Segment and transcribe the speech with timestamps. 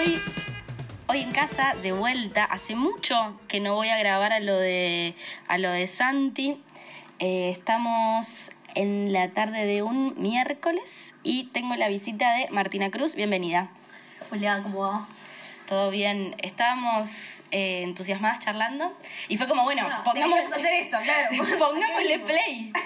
[0.00, 0.22] estoy
[1.08, 2.44] hoy en casa de vuelta.
[2.44, 5.14] Hace mucho que no voy a grabar a lo de,
[5.46, 6.62] a lo de Santi.
[7.18, 13.14] Eh, estamos en la tarde de un miércoles y tengo la visita de Martina Cruz.
[13.14, 13.68] Bienvenida.
[14.30, 15.06] Hola, ¿cómo va?
[15.68, 16.34] Todo bien.
[16.38, 18.96] Estábamos eh, entusiasmadas charlando
[19.28, 21.28] y fue como, bueno, Bueno, pongamos, hacer esto, claro.
[21.58, 22.72] pongámosle play.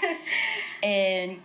[0.87, 1.39] Eh,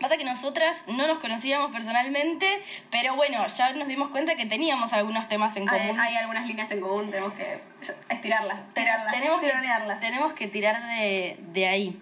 [0.00, 4.92] pasa que nosotras no nos conocíamos personalmente, pero bueno, ya nos dimos cuenta que teníamos
[4.92, 5.98] algunos temas en común.
[5.98, 7.60] hay algunas líneas en común, tenemos que
[8.08, 10.00] estirarlas, tirarlas, tenemos, que, tironearlas.
[10.00, 12.00] tenemos que tirar de, de ahí.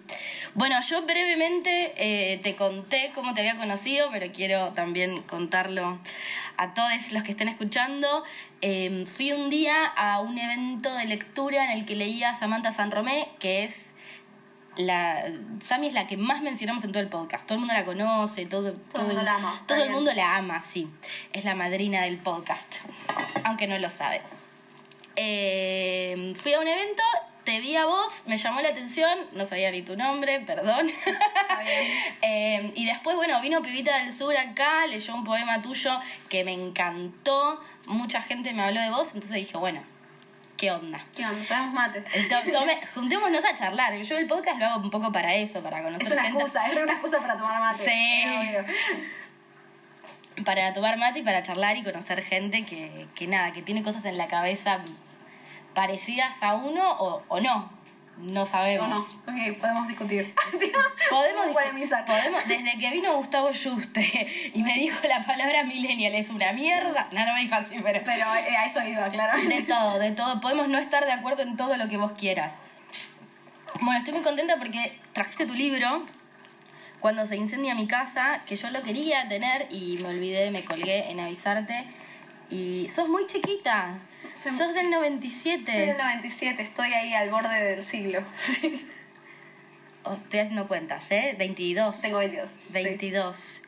[0.55, 5.99] Bueno, yo brevemente eh, te conté cómo te había conocido, pero quiero también contarlo
[6.57, 8.23] a todos los que estén escuchando.
[8.61, 12.91] Eh, fui un día a un evento de lectura en el que leía Samantha San
[12.91, 13.94] Romé, que es
[14.77, 17.45] la Sami es la que más mencionamos en todo el podcast.
[17.45, 20.37] Todo el mundo la conoce, todo, Todo el mundo la ama, Todo el mundo la
[20.37, 20.89] ama, sí.
[21.33, 22.85] Es la madrina del podcast,
[23.43, 24.21] aunque no lo sabe.
[25.15, 27.03] Eh, fui a un evento,
[27.45, 30.91] te vi a vos, me llamó la atención, no sabía ni tu nombre, perdón.
[32.21, 36.53] Eh, y después, bueno, vino Pibita del Sur acá, leyó un poema tuyo que me
[36.53, 39.83] encantó, mucha gente me habló de vos, entonces dije, bueno,
[40.57, 40.99] ¿qué onda?
[41.15, 41.45] ¿Qué onda?
[41.47, 42.03] Tomemos mate.
[42.13, 43.93] Eh, to- tome- juntémonos a charlar.
[44.01, 46.41] Yo el podcast lo hago un poco para eso, para conocer Es una gente.
[46.43, 47.83] excusa, es una excusa para tomar mate.
[47.85, 48.23] Sí.
[50.43, 54.03] Para tomar mate y para charlar y conocer gente que, que nada, que tiene cosas
[54.05, 54.79] en la cabeza
[55.73, 57.69] parecidas a uno o, o no.
[58.17, 58.89] No sabemos.
[58.89, 58.99] no,
[59.33, 60.33] ok, podemos discutir.
[61.09, 62.05] Podemos, discu- polemizar.
[62.05, 67.07] podemos, desde que vino Gustavo Juste y me dijo la palabra millennial es una mierda.
[67.11, 68.01] No, no me dijo así, pero.
[68.05, 69.41] Pero eh, a eso iba, claro.
[69.47, 70.39] De todo, de todo.
[70.41, 72.55] Podemos no estar de acuerdo en todo lo que vos quieras.
[73.81, 76.05] Bueno, estoy muy contenta porque trajiste tu libro
[77.01, 81.11] cuando se incendia mi casa, que yo lo quería tener y me olvidé, me colgué
[81.11, 81.85] en avisarte.
[82.49, 83.99] Y sos muy chiquita.
[84.35, 84.49] Sí.
[84.51, 85.71] Sos del 97.
[85.71, 88.23] Soy del 97, estoy ahí al borde del siglo.
[88.43, 88.87] Sí.
[90.07, 91.35] Oh, estoy haciendo cuentas, ¿eh?
[91.39, 92.01] 22.
[92.01, 92.47] Tengo 22.
[92.47, 92.67] sí.
[92.71, 93.61] 22.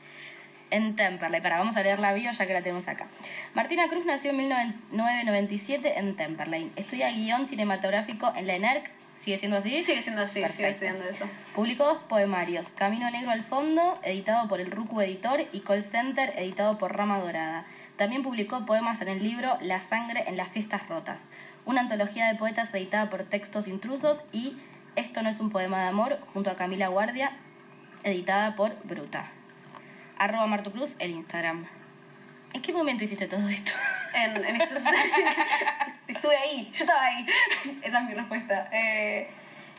[0.69, 1.41] En Temperley.
[1.41, 3.07] Para, vamos a leer la bio ya que la tenemos acá.
[3.55, 6.71] Martina Cruz nació en 1997 en Temperley.
[6.75, 8.91] Estudia guion cinematográfico en la ENERC.
[9.15, 9.81] ¿Sigue siendo así?
[9.81, 10.67] Sigue siendo así, Perfecto.
[10.67, 11.27] estudiando eso.
[11.55, 12.69] Publicó dos poemarios.
[12.69, 17.17] Camino Negro al fondo, editado por el Rucu Editor, y Call Center, editado por Rama
[17.19, 17.65] Dorada.
[17.97, 21.29] También publicó poemas en el libro La sangre en las fiestas rotas.
[21.65, 24.55] Una antología de poetas editada por Textos Intrusos y
[24.95, 27.31] Esto no es un poema de amor, junto a Camila Guardia,
[28.03, 29.31] editada por Bruta.
[30.17, 31.67] Arroba Martu Cruz, el Instagram.
[32.53, 33.71] ¿En qué momento hiciste todo esto?
[34.13, 34.81] En, en estos...
[36.07, 37.27] Estuve ahí, yo estaba ahí.
[37.83, 38.69] Esa es mi respuesta.
[38.71, 39.27] Eh,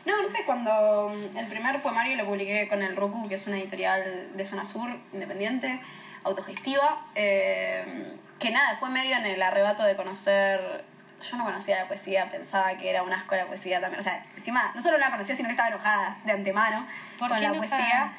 [0.05, 3.47] no, no sé, cuando mm, el primer poemario lo publiqué con el Roku, que es
[3.47, 5.81] una editorial de zona sur, independiente,
[6.23, 10.85] autogestiva, eh, que nada, fue medio en el arrebato de conocer...
[11.21, 13.99] Yo no conocía la poesía, pensaba que era un asco la poesía también.
[13.99, 16.87] O sea, encima, no solo no la conocía, sino que estaba enojada de antemano
[17.17, 17.67] ¿Por con la enojada?
[17.67, 18.13] poesía.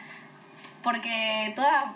[0.82, 1.94] Porque toda,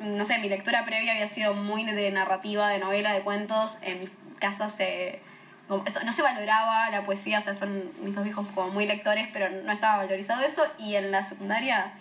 [0.00, 3.76] no sé, mi lectura previa había sido muy de narrativa, de novela, de cuentos.
[3.82, 4.08] En mi
[4.38, 5.20] casa se...
[5.68, 8.86] como eso, no se valoraba la poesía, o sea, son mis dos hijos como muy
[8.86, 10.64] lectores, pero no estaba valorizado eso.
[10.78, 11.92] Y en la secundaria,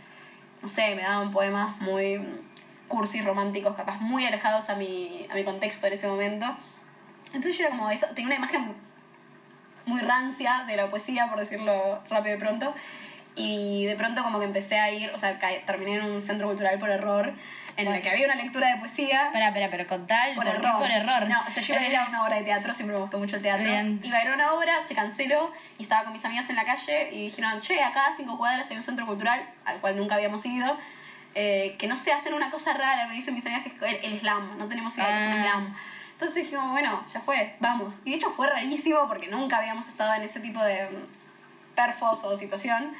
[0.61, 2.25] no sé, me daban poemas muy
[2.87, 6.45] cursis, románticos, capaz muy alejados a mi, a mi contexto en ese momento.
[7.27, 8.75] Entonces yo era como, esa, tenía una imagen
[9.85, 12.73] muy rancia de la poesía, por decirlo rápido y pronto.
[13.35, 16.79] Y de pronto como que empecé a ir, o sea, terminé en un centro cultural
[16.79, 17.33] por error,
[17.77, 19.25] en el que había una lectura de poesía.
[19.27, 20.77] Espera, espera, pero contá el Por por, error.
[20.79, 21.27] por error.
[21.27, 23.17] No, o sea, yo iba a ir a una obra de teatro, siempre me gustó
[23.17, 23.65] mucho el teatro.
[23.65, 23.99] Bien.
[24.01, 26.63] Iba a ir a una obra, se canceló y estaba con mis amigas en la
[26.63, 30.15] calle y dijeron, che, acá a cinco cuadras hay un centro cultural al cual nunca
[30.15, 30.77] habíamos ido.
[31.35, 34.13] Eh, que no sé, hacen una cosa rara, me dicen mis amigas que es el,
[34.13, 35.43] el slam, no tenemos idea de que es un Ah.
[35.43, 35.75] slam.
[36.13, 37.99] Entonces dijimos, bueno, ya fue, vamos.
[38.05, 42.23] Y de hecho fue rarísimo porque nunca habíamos estado en ese tipo de mm, perfos
[42.23, 42.95] o situación.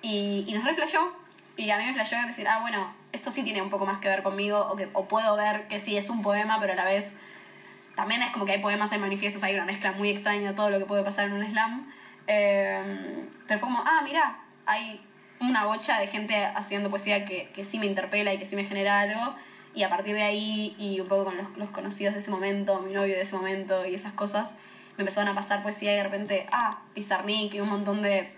[0.00, 1.12] Y, y nos reflejó.
[1.56, 4.08] Y a mí me flashó decir, ah, bueno, esto sí tiene un poco más que
[4.08, 6.84] ver conmigo, o, que, o puedo ver que sí es un poema, pero a la
[6.84, 7.18] vez
[7.94, 10.70] también es como que hay poemas, hay manifiestos, hay una mezcla muy extraña de todo
[10.70, 11.92] lo que puede pasar en un slam.
[12.26, 15.00] Eh, pero fue como, ah, mira, hay
[15.40, 18.64] una bocha de gente haciendo poesía que, que sí me interpela y que sí me
[18.64, 19.34] genera algo.
[19.74, 22.80] Y a partir de ahí, y un poco con los, los conocidos de ese momento,
[22.80, 24.52] mi novio de ese momento y esas cosas,
[24.96, 28.32] me empezaron a pasar poesía y de repente, ah, Pizarnik y un montón de,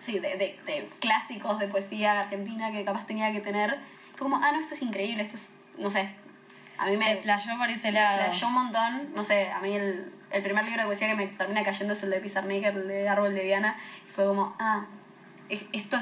[0.00, 3.78] sí, de, de, de clásicos de poesía argentina que capaz tenía que tener.
[4.16, 6.10] Fue como, ah, no, esto es increíble, esto es, no sé.
[6.78, 8.24] A mí me flashó por ese lado.
[8.24, 11.26] flashó un montón, no sé, a mí el, el primer libro de poesía que me
[11.28, 13.78] termina cayendo es el de Pizarnik, el de Árbol de Diana,
[14.08, 14.86] y fue como, ah,
[15.72, 15.98] esto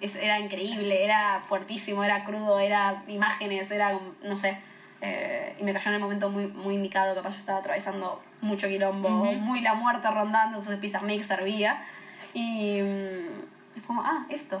[0.00, 4.58] es- era increíble, era fuertísimo, era crudo, era imágenes, era, no sé,
[5.00, 8.66] Eh, y me cayó en el momento muy, muy indicado, capaz yo estaba atravesando mucho
[8.66, 11.84] quilombo, muy la muerte rondando, entonces Pizarnik servía.
[12.34, 14.60] Y, mm, y fue como, ah, esto.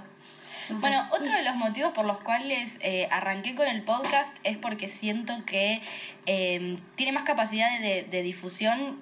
[0.70, 0.80] No sé.
[0.86, 4.86] Bueno, otro de los motivos por los cuales eh, arranqué con el podcast es porque
[4.86, 5.82] siento que
[6.26, 9.00] eh, tiene más capacidad de, de difusión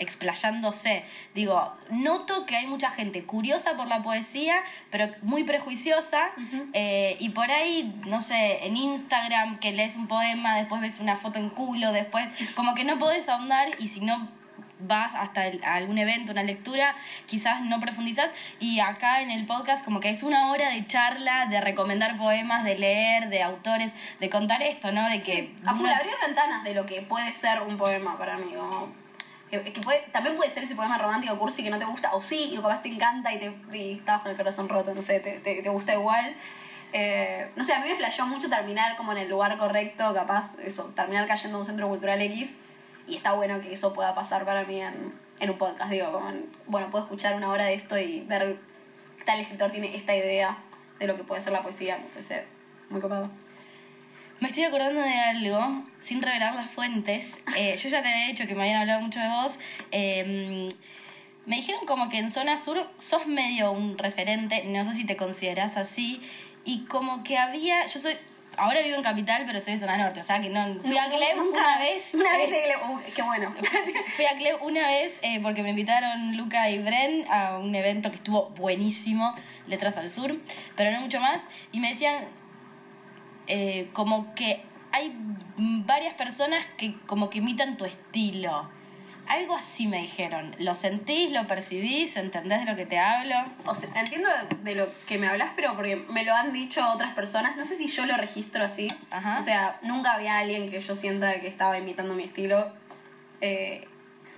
[0.00, 1.04] explayándose.
[1.34, 4.56] Digo, noto que hay mucha gente curiosa por la poesía,
[4.90, 6.30] pero muy prejuiciosa.
[6.72, 11.16] eh, y por ahí, no sé, en Instagram que lees un poema, después ves una
[11.16, 14.28] foto en culo, después como que no podés ahondar y si no
[14.82, 16.94] vas hasta el- a algún evento, una lectura,
[17.26, 18.32] quizás no profundizas.
[18.60, 22.64] Y acá en el podcast como que es una hora de charla, de recomendar poemas,
[22.64, 25.06] de leer, de autores, de contar esto, ¿no?
[25.10, 25.54] De que...
[25.66, 28.54] A full uno- abrir ventanas de lo que puede ser un poema para mí.
[29.50, 32.22] Que, que puede, también puede ser ese poema romántico cursi que no te gusta, o
[32.22, 35.20] sí, y capaz te encanta y, te, y estabas con el corazón roto, no sé,
[35.20, 36.34] te, te, te gusta igual.
[36.92, 40.58] Eh, no sé, a mí me flasheó mucho terminar como en el lugar correcto, capaz,
[40.58, 42.54] eso, terminar cayendo en un centro cultural X.
[43.06, 46.28] Y está bueno que eso pueda pasar para mí en, en un podcast, digo, como
[46.30, 48.56] en- bueno, puedo escuchar una hora de esto y ver
[49.24, 50.56] tal escritor tiene esta idea
[50.98, 52.44] de lo que puede ser la poesía, me parece
[52.88, 53.28] muy copado.
[54.40, 57.42] Me estoy acordando de algo, sin revelar las fuentes.
[57.56, 59.58] Eh, yo ya te había dicho que me habían hablado mucho de vos.
[59.92, 60.68] Eh,
[61.44, 65.16] me dijeron como que en zona sur sos medio un referente, no sé si te
[65.16, 66.22] considerás así,
[66.64, 68.16] y como que había, yo soy,
[68.56, 71.06] ahora vivo en Capital, pero soy de zona norte, o sea que no, fui a
[71.08, 72.14] nunca- una vez.
[72.14, 73.54] Una vez eh, de Gleb, uy, qué bueno.
[74.16, 78.10] Fui a Cleo una vez eh, porque me invitaron Luca y Bren a un evento
[78.10, 79.34] que estuvo buenísimo,
[79.66, 80.40] Letras al Sur,
[80.76, 81.46] pero no mucho más.
[81.72, 82.24] Y me decían
[83.50, 84.62] eh, como que
[84.92, 85.12] hay
[85.48, 88.68] varias personas que como que imitan tu estilo.
[89.28, 90.56] Algo así me dijeron.
[90.58, 93.36] ¿Lo sentís, lo percibís, entendés de lo que te hablo?
[93.64, 94.28] O sea, entiendo
[94.64, 97.56] de lo que me hablas, pero porque me lo han dicho otras personas.
[97.56, 98.88] No sé si yo lo registro así.
[99.12, 99.36] Ajá.
[99.38, 102.72] O sea, nunca había alguien que yo sienta que estaba imitando mi estilo.
[103.40, 103.86] Eh,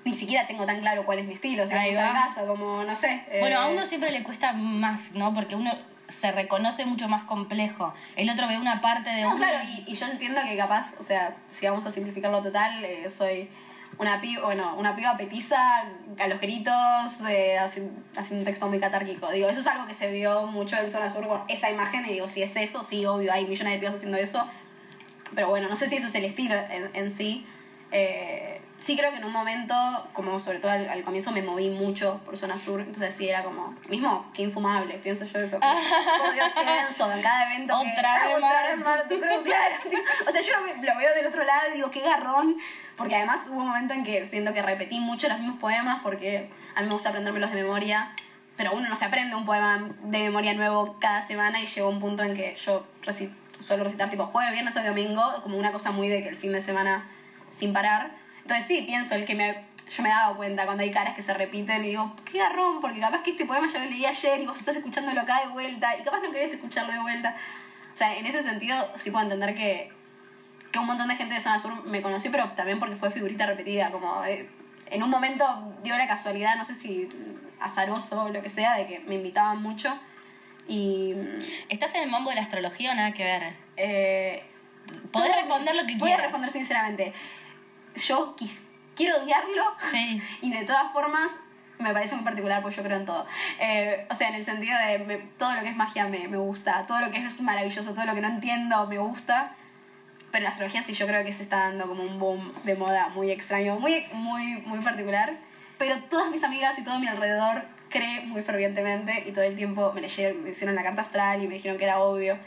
[0.04, 1.62] ni siquiera tengo tan claro cuál es mi estilo.
[1.62, 2.12] O sea, Ahí va.
[2.12, 3.24] caso, como, no sé.
[3.30, 5.32] eh, Bueno, a uno siempre le cuesta más, ¿no?
[5.32, 5.72] Porque uno
[6.12, 7.92] se reconoce mucho más complejo.
[8.16, 11.04] El otro ve una parte de No, claro, y, y yo entiendo que capaz, o
[11.04, 13.48] sea, si vamos a simplificarlo total, eh, soy
[13.98, 15.58] una piba, bueno, una piba petiza
[16.18, 19.30] a los gritos, eh, haciendo, haciendo un texto muy catárquico.
[19.30, 22.14] Digo, eso es algo que se vio mucho en Zona Sur, con esa imagen, y
[22.14, 24.48] digo, si es eso, sí, obvio, hay millones de pibas haciendo eso.
[25.34, 27.46] Pero bueno, no sé si eso es el estilo en, en sí.
[27.90, 29.75] Eh, sí creo que en un momento,
[30.12, 33.44] como sobre todo al, al comienzo, me moví mucho por zona sur, entonces sí era
[33.44, 35.61] como, mismo, qué infumable, pienso yo eso.
[35.61, 37.75] Por Dios, qué denso, en cada evento.
[37.81, 39.75] que- Otra Ah, vez vez Martu, creo, claro.
[39.90, 39.99] tío.
[40.26, 42.56] O sea, yo lo, lo veo del otro lado y digo, qué garrón,
[42.96, 46.50] porque además hubo un momento en que siento que repetí mucho los mismos poemas, porque
[46.75, 48.11] a mí me gusta aprendérmelos de memoria,
[48.56, 52.00] pero uno no se aprende un poema de memoria nuevo cada semana y llegó un
[52.00, 53.32] punto en que yo reci-
[53.64, 56.52] suelo recitar tipo jueves, viernes o domingo, como una cosa muy de que el fin
[56.52, 57.08] de semana
[57.52, 58.20] sin parar.
[58.42, 59.56] Entonces sí, pienso el que me,
[59.96, 62.80] yo me he dado cuenta cuando hay caras que se repiten y digo, qué garrón,
[62.80, 65.48] porque capaz que este poema ya lo leí ayer y vos estás escuchándolo acá de
[65.48, 67.36] vuelta y capaz no querés escucharlo de vuelta.
[67.92, 69.90] O sea, en ese sentido sí puedo entender que,
[70.70, 73.46] que un montón de gente de Zona Sur me conoció, pero también porque fue figurita
[73.46, 74.48] repetida, como eh,
[74.90, 75.44] en un momento
[75.82, 77.08] dio la casualidad, no sé si
[77.60, 79.94] azaroso o lo que sea, de que me invitaban mucho
[80.68, 81.14] y...
[81.68, 83.52] ¿Estás en el mambo de la astrología o nada que ver?
[83.76, 84.43] Eh,
[85.12, 86.20] Podés responder lo que Voy quieras.
[86.20, 87.12] a responder sinceramente.
[87.96, 90.20] Yo quis- quiero odiarlo Sí.
[90.43, 91.31] y de todas formas
[91.79, 93.27] me parece muy particular porque yo creo en todo.
[93.58, 96.37] Eh, o sea, en el sentido de me- todo lo que es magia me, me
[96.37, 99.55] gusta, todo lo que es maravilloso, todo lo que no entiendo me gusta.
[100.31, 103.08] Pero la astrología sí yo creo que se está dando como un boom de moda
[103.11, 105.34] muy extraño, muy, muy, muy particular.
[105.79, 109.93] Pero todas mis amigas y todo mi alrededor cree muy fervientemente y todo el tiempo
[109.93, 112.39] me leyeron, me hicieron la carta astral y me dijeron que era obvio.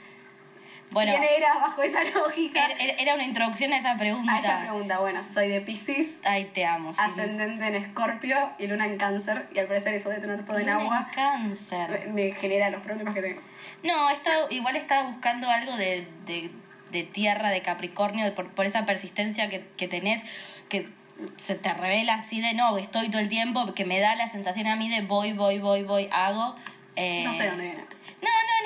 [0.96, 2.68] Bueno, ¿Quién era bajo esa lógica?
[2.70, 4.34] er- er- era una introducción a esa pregunta.
[4.34, 6.94] A esa pregunta, bueno, soy de Pisces, Ay, te amo.
[6.94, 7.02] sí.
[7.04, 10.70] ascendente en Escorpio y luna en Cáncer, y al parecer eso de tener todo en
[10.70, 12.08] agua cáncer.
[12.08, 13.42] me, me genera los problemas que tengo.
[13.84, 16.50] No, estaba, igual estaba buscando algo de, de,
[16.92, 20.24] de tierra, de Capricornio, de por, por esa persistencia que, que tenés,
[20.70, 20.88] que
[21.36, 24.68] se te revela así de no, estoy todo el tiempo, que me da la sensación
[24.68, 26.56] a mí de voy, voy, voy, voy, hago.
[26.96, 27.84] eh, No sé dónde viene.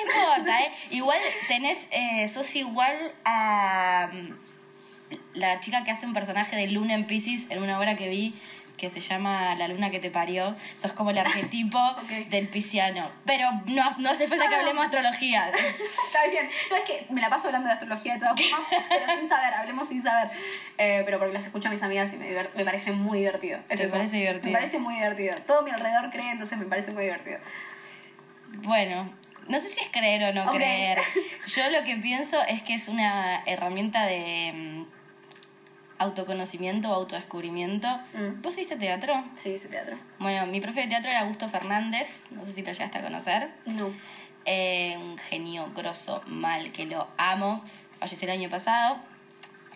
[0.06, 0.72] No, importa, ¿eh?
[0.90, 4.34] Igual tenés, eh, sos igual a mm,
[5.34, 8.34] la chica que hace un personaje de Luna en Pisces en una obra que vi
[8.80, 10.56] que se llama La luna que te parió.
[10.76, 11.78] Sos como el arquetipo
[12.30, 13.10] del pisciano.
[13.26, 15.48] Pero no, no hace falta que hablemos de astrología.
[16.06, 16.48] Está bien.
[16.70, 19.54] No es que me la paso hablando de astrología de todas formas, pero sin saber,
[19.54, 20.30] hablemos sin saber.
[20.78, 23.58] Eh, pero porque las escucho a mis amigas y me, me parece muy divertido.
[23.68, 23.94] Es ¿Te eso.
[23.94, 24.52] parece divertido?
[24.52, 25.34] Me parece muy divertido.
[25.46, 27.38] Todo mi alrededor cree, entonces me parece muy divertido.
[28.62, 29.12] Bueno,
[29.50, 30.98] No sé si es creer o no creer.
[31.48, 34.84] Yo lo que pienso es que es una herramienta de mm,
[35.98, 37.88] autoconocimiento o autodescubrimiento.
[38.14, 38.42] Mm.
[38.42, 39.24] ¿Vos hiciste teatro?
[39.36, 39.98] Sí, ese teatro.
[40.20, 43.50] Bueno, mi profe de teatro era Augusto Fernández, no sé si lo llegaste a conocer.
[43.66, 43.92] No.
[44.44, 47.64] Eh, un genio grosso, mal, que lo amo.
[47.98, 48.98] Falleció el año pasado.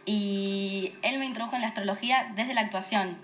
[0.07, 3.19] Y él me introdujo en la astrología desde la actuación.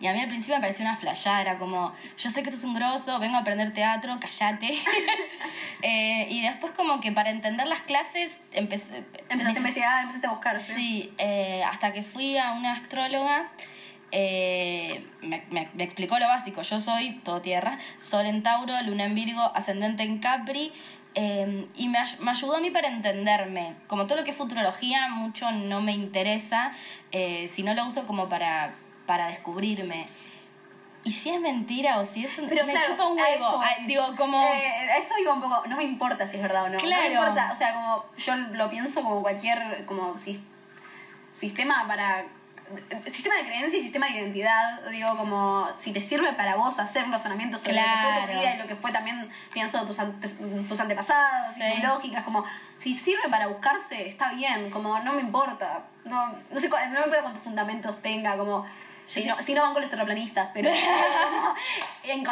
[0.00, 2.58] Y a mí al principio me pareció una flayada, era como, yo sé que esto
[2.58, 4.74] es un grosso, vengo a aprender teatro, callate.
[5.86, 9.04] Eh, y después como que para entender las clases empecé...
[9.28, 10.58] Empezaste a investigar, empezaste a buscar.
[10.58, 13.50] Sí, eh, hasta que fui a una astróloga,
[14.10, 16.62] eh, me, me- me explicó lo básico.
[16.62, 20.72] Yo soy todo tierra, sol en Tauro, luna en Virgo, ascendente en Capri.
[21.16, 21.98] eh, y me
[22.30, 23.74] ayudó a mí para entenderme.
[23.86, 26.72] Como todo lo que es futurología, mucho no me interesa,
[27.12, 28.72] eh, si no lo uso como para,
[29.06, 30.06] para descubrirme.
[31.06, 33.34] Y si es mentira o si es Pero me claro, chupa un huevo.
[33.36, 34.42] eso- Ay, digo, como...
[34.42, 36.74] Eh, eso iba un poco, no me importa si es verdad o no.
[36.74, 37.02] No Claro.
[37.02, 40.40] me importa, o sea, como yo lo pienso como cualquier como sis-
[41.34, 42.24] sistema para
[43.12, 47.04] sistema de creencia y sistema de identidad, digo, como si te sirve para vos hacer
[47.04, 48.40] un razonamiento sobre lo que fue tu Claro.
[48.40, 51.62] vida y lo que fue también, pienso, tus, antes- tus antepasados Sí.
[51.62, 52.42] y sus lógicas, como
[52.78, 56.96] si sirve para buscarse, está bien, como no me importa, no, no sé, no me
[56.96, 58.64] importa cuántos fundamentos tenga, como
[59.06, 60.70] si no, si no van con los terraplanistas, pero
[62.04, 62.24] en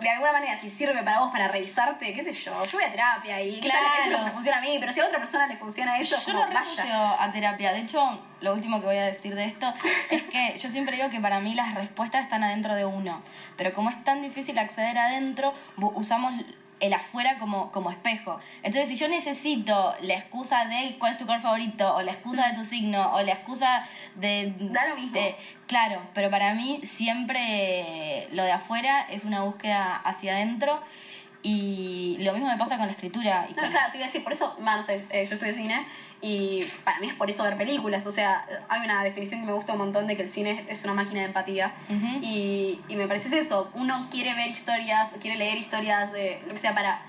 [0.00, 2.90] de alguna manera, si sirve para vos para revisarte, qué sé yo, yo voy a
[2.90, 3.86] terapia y Claro.
[3.94, 5.98] eso es lo que me funciona a mí, pero si a otra persona le funciona
[5.98, 7.22] eso, Yo como lo vaya.
[7.22, 7.72] a terapia.
[7.72, 9.72] De hecho, lo último que voy a decir de esto
[10.10, 13.22] es que yo siempre digo que para mí las respuestas están adentro de uno.
[13.56, 16.34] Pero como es tan difícil acceder adentro, usamos
[16.80, 18.38] el afuera como, como espejo.
[18.62, 22.48] Entonces, si yo necesito la excusa de cuál es tu color favorito, o la excusa
[22.48, 24.52] de tu signo, o la excusa de...
[24.58, 25.12] Da lo mismo.
[25.12, 30.82] de- claro, pero para mí siempre lo de afuera es una búsqueda hacia adentro.
[31.42, 33.46] Y lo mismo me pasa con la escritura.
[33.50, 35.52] Y No, claro, te iba a decir, por eso, va, no sé, eh, yo estudio
[35.54, 35.86] cine
[36.26, 38.06] y para mí es por eso ver películas.
[38.06, 40.82] O sea, hay una definición que me gusta un montón de que el cine es
[40.84, 41.72] una máquina de empatía.
[42.22, 43.70] Y, y me parece eso.
[43.74, 47.02] Uno quiere ver historias, quiere leer historias, de lo que sea, para.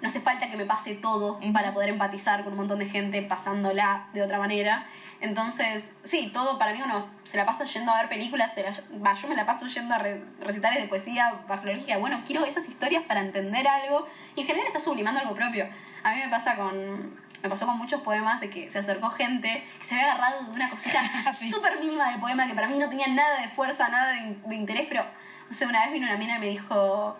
[0.00, 3.20] No hace falta que me pase todo para poder empatizar con un montón de gente
[3.20, 4.86] pasándola de otra manera.
[5.20, 9.14] Entonces, sí, todo para mí uno se la pasa yendo a ver películas, se la-
[9.14, 12.46] yo me la paso yendo a re- recitales de poesía bajo la lógica, bueno, quiero
[12.46, 15.68] esas historias para entender algo y en general está sublimando algo propio.
[16.02, 19.66] A mí me pasa con me pasó con muchos poemas de que se acercó gente
[19.78, 21.00] que se había agarrado de una cosita
[21.36, 21.50] Sí.
[21.50, 24.54] súper mínima del poema que para mí no tenía nada de fuerza, nada de, de
[24.54, 25.04] interés, pero
[25.48, 27.16] no sé, una vez vino una mina y me dijo,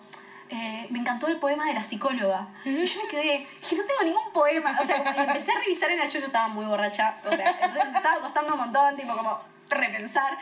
[0.49, 2.47] eh, me encantó el poema de la psicóloga.
[2.65, 4.77] Y yo me quedé, dije, no tengo ningún poema.
[4.81, 7.17] O sea, empecé a revisar en el yo, yo estaba muy borracha.
[7.25, 10.37] O sea, entonces me estaba costando un montón, tipo, como repensar.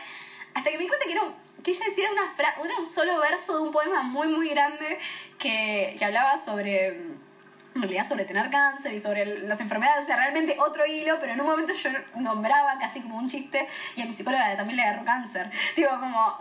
[0.54, 1.34] Hasta que me di cuenta que era, un-
[1.64, 4.98] que ella decía una fra era un solo verso de un poema muy, muy grande
[5.38, 6.96] que, que hablaba sobre
[7.74, 11.32] en realidad sobre tener cáncer y sobre las enfermedades, o sea, realmente otro hilo, pero
[11.32, 14.82] en un momento yo nombraba casi como un chiste y a mi psicóloga también le
[14.82, 15.50] agarró cáncer.
[15.76, 16.38] Digo, como...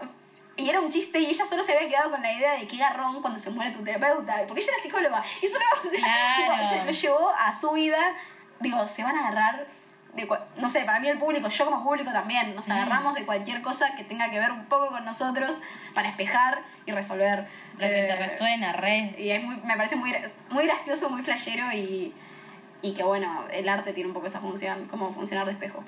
[0.57, 2.75] Y era un chiste y ella solo se había quedado con la idea de qué
[2.75, 5.24] garrón cuando se muere tu terapeuta, porque ella era psicóloga.
[5.41, 6.53] Y eso no, o sea, Claro.
[6.67, 7.98] tipo, se lo llevó a su vida.
[8.59, 9.67] Digo, se van a agarrar
[10.26, 13.62] de no sé, para mí el público, yo como público también, nos agarramos de cualquier
[13.62, 15.58] cosa que tenga que ver un poco con nosotros
[15.94, 17.46] para espejar y resolver.
[17.74, 19.16] Lo que te Eh, resuena, re.
[19.18, 20.14] y es muy, me parece muy,
[20.50, 22.14] muy gracioso, muy flashero y,
[22.82, 25.84] y que bueno, el arte tiene un poco esa función, como funcionar de espejo.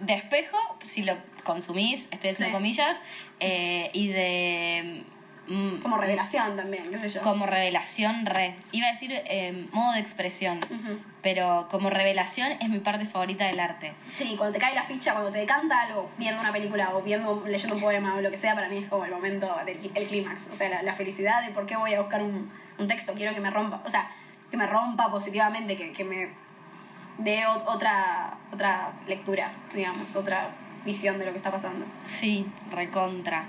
[0.00, 2.52] De espejo, si lo consumís, estoy haciendo Sí.
[2.52, 2.98] comillas,
[3.40, 5.02] eh, y de.
[5.48, 7.20] Mm, Como revelación también, qué sé yo.
[7.22, 8.54] Como revelación, re.
[8.72, 10.60] Iba a decir eh, modo de expresión,
[11.22, 13.92] pero como revelación es mi parte favorita del arte.
[14.14, 17.44] Sí, cuando te cae la ficha, cuando te decanta algo, viendo una película o viendo,
[17.46, 20.06] leyendo un poema o lo que sea, para mí es como el momento del el
[20.06, 20.48] clímax.
[20.52, 23.34] O sea, la, la felicidad de por qué voy a buscar un, un texto, quiero
[23.34, 24.10] que me rompa, o sea,
[24.50, 26.28] que me rompa positivamente, que, que me
[27.18, 30.50] dé otra, otra lectura, digamos, otra
[30.84, 31.84] visión de lo que está pasando.
[32.06, 33.44] Sí, recontra.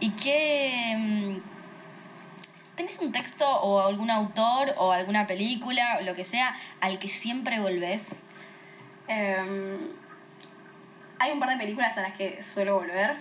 [0.00, 0.94] ¿Y qué.
[0.98, 1.36] mm,
[2.76, 7.08] ¿Tenés un texto o algún autor o alguna película o lo que sea al que
[7.08, 8.20] siempre volvés?
[9.08, 9.78] Eh,
[11.18, 13.16] hay un par de películas a las que suelo volver.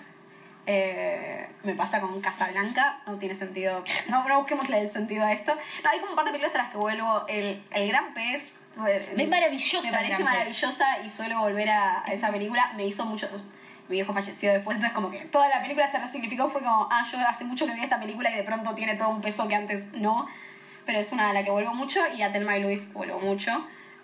[0.67, 3.83] Eh, me pasa con Casablanca, no tiene sentido.
[4.09, 5.53] No, no busquemos el sentido a esto.
[5.83, 7.25] No, hay como un par de películas a las que vuelvo.
[7.29, 8.51] El, el Gran Pez.
[8.85, 12.73] eh, Es maravillosa Me parece maravillosa y suelo volver a, a esa película.
[12.75, 13.29] Me hizo mucho.
[13.87, 16.49] Mi viejo falleció después, entonces como que toda la película se resignificó.
[16.49, 19.09] Fue como, ah, yo hace mucho que vi esta película y de pronto tiene todo
[19.09, 20.27] un peso que antes no.
[20.85, 23.51] Pero es una a la que vuelvo mucho y a Telma y Luis vuelvo mucho.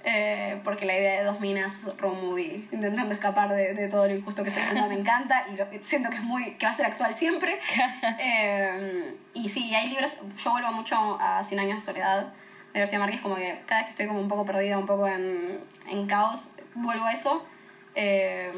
[0.03, 4.15] Eh, porque la idea de dos minas road movie intentando escapar de, de todo lo
[4.15, 6.75] injusto que se mundo me encanta y lo- siento que es muy que va a
[6.75, 7.59] ser actual siempre
[8.19, 12.33] Eh, y sí hay libros yo vuelvo mucho a Cien años de soledad
[12.73, 15.07] de García Márquez como que cada vez que estoy como un poco perdida un poco
[15.07, 17.45] en, en caos vuelvo a eso
[17.93, 18.51] Eh,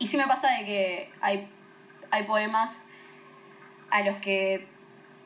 [0.00, 1.46] y sí me pasa de que hay,
[2.10, 2.80] hay poemas
[3.90, 4.66] a los que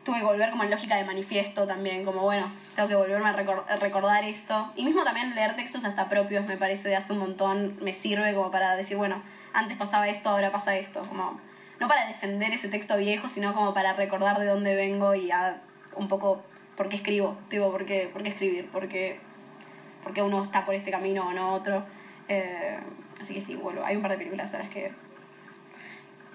[0.05, 3.35] tuve que volver como en lógica de manifiesto también, como bueno, tengo que volverme a,
[3.35, 4.71] recor- recordar esto.
[4.77, 8.35] Y mismo también leer textos hasta propios me parece de hace un montón, me sirve
[8.35, 9.23] como para decir, bueno,
[9.55, 11.41] antes pasaba esto, ahora pasa esto, como
[11.81, 15.63] no para defender ese texto viejo, sino como para recordar de dónde vengo y a,
[15.97, 16.43] un poco
[16.77, 19.19] por qué escribo, tipo, por qué, por qué escribir, por qué,
[20.03, 21.85] por qué uno está por este camino o no otro.
[22.29, 22.79] Eh,
[23.25, 23.85] así que sí, vuelvo.
[23.85, 24.93] Hay un par de películas a las que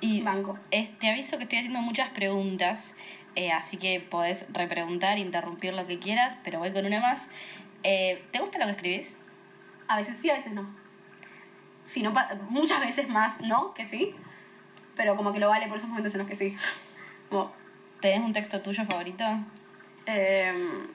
[0.02, 0.58] Y Banco.
[0.72, 2.96] es- te aviso que estoy haciendo muchas preguntas,
[3.36, 7.28] eh, así que podés repreguntar, interrumpir lo que quieras, pero voy con una más.
[7.84, 9.16] Eh, ¿Te gusta lo que escribís?
[9.88, 10.68] A veces sí, a veces no.
[11.84, 12.14] Sí, no
[12.50, 14.14] muchas veces más no que sí,
[14.96, 16.56] pero como que lo vale por esos momentos en los que sí.
[17.30, 17.52] Como,
[18.00, 19.24] ¿Tenés un texto tuyo favorito?
[20.06, 20.88] em,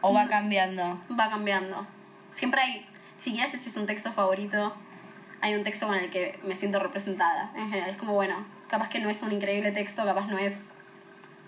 [0.00, 1.00] ¿O va cambiando?
[1.18, 1.86] va cambiando.
[2.32, 2.86] Siempre hay,
[3.20, 4.74] si quieres si es un texto favorito,
[5.40, 7.52] hay un texto con el que me siento representada.
[7.54, 10.70] En general, es como, bueno, capaz que no es un increíble texto, capaz no es...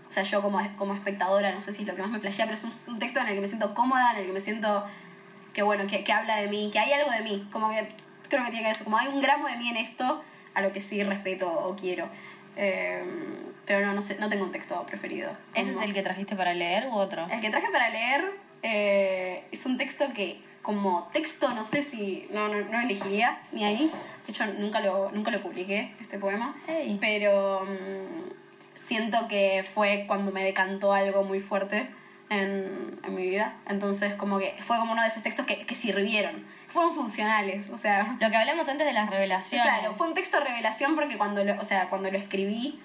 [0.09, 2.47] O sea, yo como, como espectadora, no sé si es lo que más me flashea,
[2.47, 4.41] pero es un, un texto en el que me siento cómoda, en el que me
[4.41, 4.87] siento
[5.53, 7.47] que, bueno, que, que habla de mí, que hay algo de mí.
[7.53, 7.93] Como que
[8.29, 10.23] creo que tiene que ver eso, como hay un gramo de mí en esto,
[10.55, 12.09] a lo que sí respeto o quiero.
[12.57, 13.05] Em,
[13.67, 15.31] pero no, no sé, no tengo un texto preferido.
[15.55, 17.27] ¿Ese es el que trajiste para leer u otro?
[17.31, 22.29] el que traje para leer eh, es un texto que como texto no sé si
[22.31, 23.91] no, no, no elegiría ni ahí.
[24.27, 26.55] De hecho nunca lo, nunca lo publiqué este poema.
[26.67, 26.99] Hey.
[27.01, 28.33] Pero mm,
[28.75, 31.89] siento que fue cuando me decantó algo muy fuerte
[32.29, 33.55] en, en mi vida.
[33.67, 36.45] Entonces como que fue como uno de esos textos que, que sirvieron.
[36.69, 37.71] Fueron funcionales.
[37.71, 39.67] O sea, Lo que hablamos antes de las revelaciones.
[39.67, 42.79] Claro, fue un texto revelación porque cuando lo, o sea, cuando lo escribí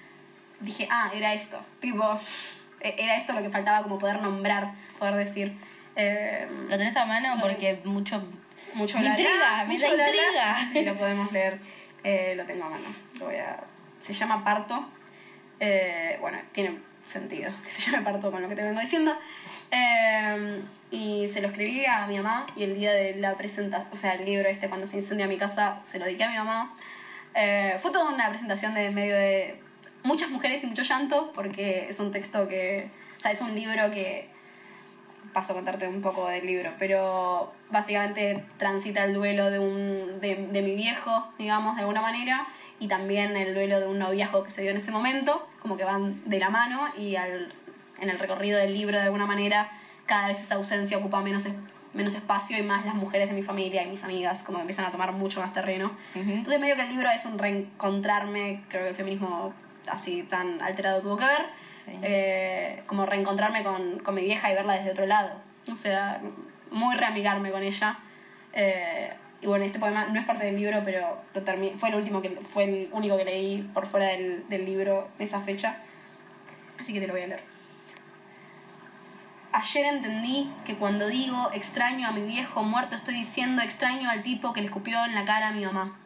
[0.60, 1.60] dije, ah, era esto.
[1.80, 2.18] Tipo,
[2.80, 5.54] e- era esto lo que faltaba como poder nombrar, poder decir.
[5.96, 7.36] Eh, ¿Lo tenés a mano?
[7.40, 8.22] Porque mucho...
[8.74, 10.56] mucho Me intriga, bla, me mucho intriga.
[10.72, 11.58] Sí, lo podemos leer.
[12.02, 12.88] Eh, lo tengo a mano.
[13.14, 13.60] Lo voy a...
[14.00, 14.88] Se llama Parto.
[15.60, 19.16] Eh, bueno, tiene sentido que se llame Parto con lo que te vengo diciendo.
[19.70, 23.96] Eh, y se lo escribí a mi mamá y el día de la presentación, o
[23.96, 26.74] sea, el libro este cuando se incendia mi casa, se lo dediqué a mi mamá.
[27.34, 29.60] Eh, fue toda una presentación de medio de
[30.02, 33.90] muchas mujeres y mucho llanto porque es un texto que, o sea, es un libro
[33.90, 34.28] que
[35.34, 40.48] paso a contarte un poco del libro, pero básicamente transita el duelo de, un, de,
[40.50, 42.46] de mi viejo, digamos, de alguna manera,
[42.80, 45.84] y también el duelo de un noviazgo que se dio en ese momento, como que
[45.84, 47.52] van de la mano y al,
[48.00, 49.70] en el recorrido del libro, de alguna manera,
[50.06, 51.46] cada vez esa ausencia ocupa menos,
[51.92, 54.84] menos espacio y más las mujeres de mi familia y mis amigas como que empiezan
[54.84, 55.92] a tomar mucho más terreno.
[56.14, 56.30] Ujú.
[56.30, 59.52] Entonces medio que el libro es un reencontrarme, creo que el feminismo
[59.86, 61.46] así tan alterado tuvo que ver,
[61.86, 65.40] Eh, como reencontrarme con, con mi vieja y verla desde otro lado.
[65.70, 66.20] O sea,
[66.70, 67.98] muy reamigarme con ella.
[68.52, 71.42] Eh, y bueno, este poema no es parte del libro, pero lo
[71.76, 75.24] fue el último que fue el único que leí por fuera del, del libro en
[75.24, 75.78] esa fecha.
[76.80, 77.42] Así que te lo voy a leer.
[79.52, 84.52] Ayer entendí que cuando digo extraño a mi viejo muerto estoy diciendo extraño al tipo
[84.52, 85.96] que le escupió en la cara a mi mamá.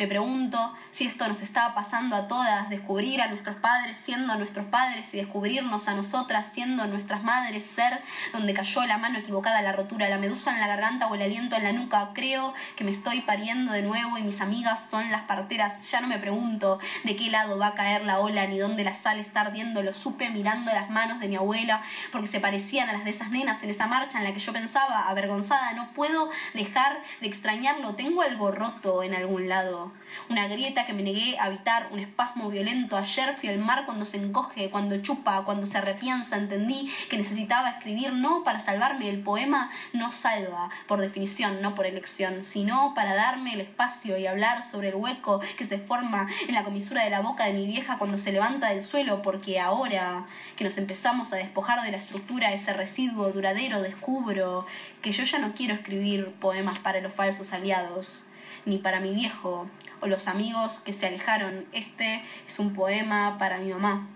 [0.00, 4.64] Me pregunto si esto nos está pasando a todas, descubrir a nuestros padres siendo nuestros
[4.64, 7.98] padres y descubrirnos a nosotras siendo nuestras madres, ser
[8.32, 11.54] donde cayó la mano equivocada, la rotura, la medusa en la garganta o el aliento
[11.54, 12.12] en la nuca.
[12.14, 15.90] Creo que me estoy pariendo de nuevo y mis amigas son las parteras.
[15.90, 18.94] Ya no me pregunto de qué lado va a caer la ola ni dónde la
[18.94, 19.82] sal está ardiendo.
[19.82, 23.32] Lo supe mirando las manos de mi abuela porque se parecían a las de esas
[23.32, 27.96] nenas en esa marcha en la que yo pensaba, avergonzada, no puedo dejar de extrañarlo.
[27.96, 29.89] Tengo algo roto en algún lado.
[30.28, 32.96] Una grieta que me negué a evitar, un espasmo violento.
[32.96, 36.36] Ayer fui al mar cuando se encoge, cuando chupa, cuando se repiensa.
[36.36, 39.08] Entendí que necesitaba escribir no para salvarme.
[39.08, 44.26] El poema no salva, por definición, no por elección, sino para darme el espacio y
[44.26, 47.66] hablar sobre el hueco que se forma en la comisura de la boca de mi
[47.66, 50.26] vieja cuando se levanta del suelo, porque ahora
[50.56, 54.66] que nos empezamos a despojar de la estructura, ese residuo duradero, descubro
[55.02, 58.24] que yo ya no quiero escribir poemas para los falsos aliados,
[58.66, 59.68] ni para mi viejo
[60.00, 61.66] o los amigos que se alejaron.
[61.72, 64.06] Este es un poema para mi mamá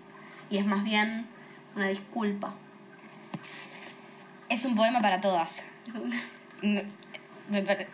[0.49, 1.27] y es más bien
[1.75, 2.53] una disculpa.
[4.49, 5.65] Es un poema para todas.
[6.61, 6.85] Me-
[7.49, 7.87] me pare-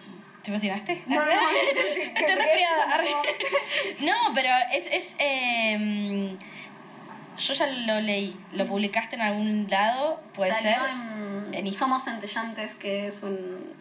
[0.43, 1.03] ¿Te emocionaste?
[1.07, 1.31] No, no, no,
[2.15, 3.01] Estoy resfriada.
[4.01, 4.87] No, pero es...
[4.91, 6.35] es eh,
[7.37, 8.35] yo ya lo leí.
[8.53, 10.19] ¿Lo publicaste en algún lado?
[10.33, 10.89] ¿Puede Salió ser?
[11.53, 13.73] en, En Somos Centellantes, que es un,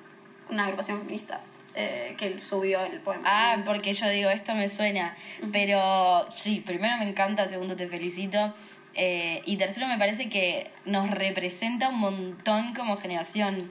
[0.50, 1.40] una agrupación feminista
[1.74, 3.22] eh, que él subió el poema.
[3.26, 5.16] Ah, porque yo digo, esto me suena.
[5.52, 8.54] Pero sí, primero me encanta, segundo te felicito.
[8.94, 13.70] Eh, y tercero me parece que nos representa un montón como generación.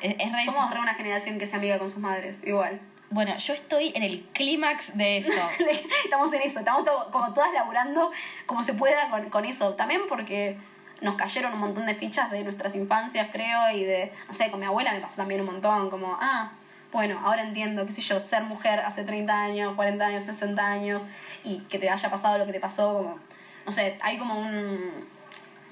[0.00, 2.80] Es, es re- Somos re una generación que se amiga con sus madres, igual.
[3.10, 5.30] Bueno, yo estoy en el clímax de eso.
[6.04, 8.10] estamos en eso, estamos como todas laburando
[8.46, 9.74] como se pueda con, con eso.
[9.74, 10.56] También porque
[11.00, 14.58] nos cayeron un montón de fichas de nuestras infancias, creo, y de, no sé, con
[14.58, 16.52] mi abuela me pasó también un montón, como, ah,
[16.94, 21.02] bueno, ahora entiendo, qué sé yo, ser mujer hace 30 años, 40 años, 60 años,
[21.42, 23.18] y que te haya pasado lo que te pasó, como,
[23.66, 25.12] no sé, hay como un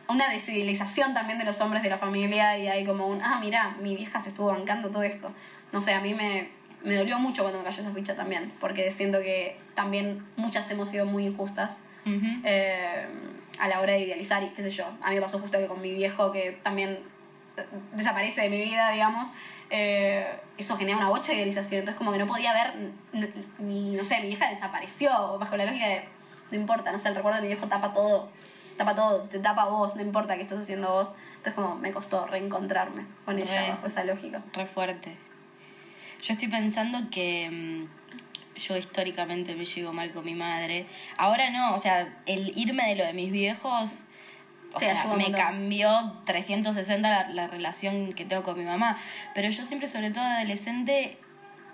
[0.09, 3.77] una descivilización también de los hombres de la familia y hay como un, ah, mira,
[3.81, 5.31] mi vieja se estuvo bancando todo esto.
[5.73, 6.49] No sé, a mí me,
[6.83, 10.91] me dolió mucho cuando me cayó esa ficha también, porque siento que también muchas hemos
[10.91, 12.27] sido muy injustas Ujú.
[12.45, 13.07] eh,
[13.59, 14.87] a la hora de idealizar y qué sé yo.
[15.01, 16.99] A mí me pasó justo que con mi viejo, que también
[17.57, 19.29] eh, desaparece de mi vida, digamos,
[19.75, 20.27] eh,
[20.59, 21.81] eso genera una bocha de idealización.
[21.81, 22.93] Entonces como que no podía ver,
[23.59, 26.05] ni, no sé, mi vieja desapareció bajo la lógica de,
[26.51, 28.31] no importa, no sé, el recuerdo de mi viejo tapa todo,
[28.77, 31.15] tapa todo, te tapa vos, no importa qué estás haciendo vos.
[31.39, 34.43] Entonces como me costó reencontrarme con ella bajo esa lógica.
[34.53, 35.17] Re fuerte.
[36.23, 40.85] Yo estoy pensando que mm, yo históricamente me llevo mal con mi madre.
[41.17, 44.05] Ahora no, o sea, el irme de lo de mis viejos,
[44.75, 48.97] o Sí, sea, me cambió 360 la, la relación que tengo con mi mamá.
[49.35, 51.19] Pero yo siempre, sobre todo de adolescente,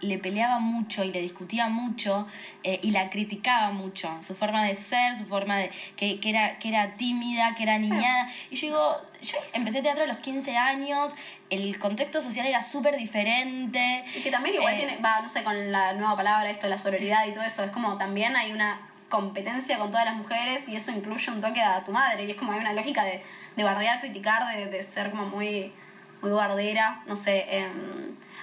[0.00, 2.26] le peleaba mucho y le discutía mucho
[2.62, 4.16] eh, y la criticaba mucho.
[4.22, 5.70] Su forma de ser, su forma de.
[5.96, 8.30] que, que era, que era tímida, que era niñada.
[8.50, 11.16] Y yo digo, yo empecé teatro a los 15 años,
[11.50, 14.04] el contexto social era súper diferente.
[14.14, 16.70] Y que también igual Eh, tiene, va, no sé, con la nueva palabra, esto de
[16.70, 20.68] la sororidad y todo eso, es como también hay una competencia con todas las mujeres
[20.68, 23.22] y eso incluye un toque a tu madre y es como hay una lógica de,
[23.56, 25.72] de bardear, criticar, de, de ser como muy,
[26.20, 27.70] muy bardera, no sé, em,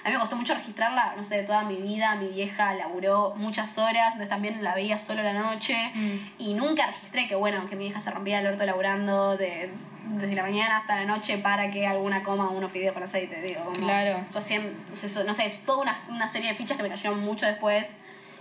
[0.04, 3.34] a mí me costó mucho registrarla, no sé, de toda mi vida, mi vieja laburó
[3.36, 6.16] muchas horas, entonces también la veía solo la noche Mm.
[6.38, 9.70] y nunca registré que bueno, que mi hija se rompía el orto laburando de,
[10.04, 13.64] desde la mañana hasta la noche para que alguna coma unos fideos con aceite, digo,
[13.64, 14.24] como Claro.
[14.32, 17.24] recién, no sé, no sé, es toda una, una serie de fichas que me cayeron
[17.24, 17.96] mucho después.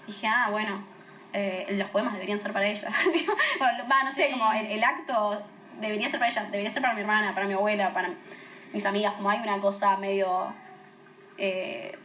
[0.05, 0.83] Dije, ah, bueno,
[1.37, 2.89] eh, los poemas deberían ser para ella.
[3.59, 5.41] Bueno, va, no sé, como el, el acto
[5.81, 8.09] debería ser para ella, debería ser para mi hermana, para mi abuela, para
[8.73, 10.53] mis amigas, como hay una cosa medio
[11.37, 11.97] eh,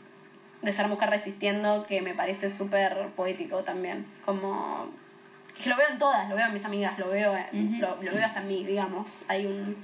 [0.62, 4.06] de ser mujer resistiendo que me parece súper poético también.
[4.24, 4.88] Como
[5.62, 7.80] que lo veo en todas, lo veo en mis amigas, lo veo, en- Ujú.
[7.80, 9.10] lo, lo veo hasta en mí, digamos.
[9.28, 9.76] Hay un,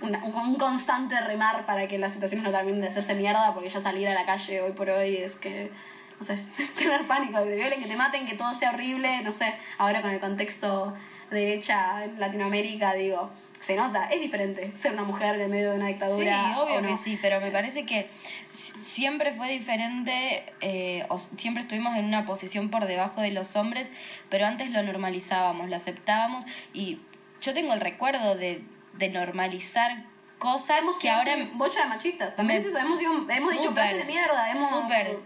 [0.00, 3.68] una- un, un constante remar para que las situaciones no terminen de hacerse mierda, porque
[3.68, 5.70] ya salir a la calle hoy por hoy es que,
[6.18, 6.38] no sé,
[6.78, 10.02] tener pánico, que te violen, que te maten, que todo sea horrible, no sé, ahora
[10.02, 10.94] con el contexto
[11.30, 15.76] derecha en Latinoamérica, digo, se nota, es diferente ser una mujer en el medio de
[15.78, 16.54] una dictadura.
[16.54, 16.88] Sí, obvio no.
[16.88, 18.08] que sí, pero me parece que
[18.46, 23.56] si- siempre fue diferente, eh, o siempre estuvimos en una posición por debajo de los
[23.56, 23.90] hombres,
[24.30, 27.00] pero antes lo normalizábamos, lo aceptábamos y
[27.40, 28.62] yo tengo el recuerdo de,
[28.94, 30.04] de normalizar
[30.38, 31.36] cosas Hemos que sido ahora...
[31.54, 34.68] bocha de machistas, también me- hemos, sido- hemos dicho Súper, frases de mierda, hemos...
[34.70, 35.18] Súper.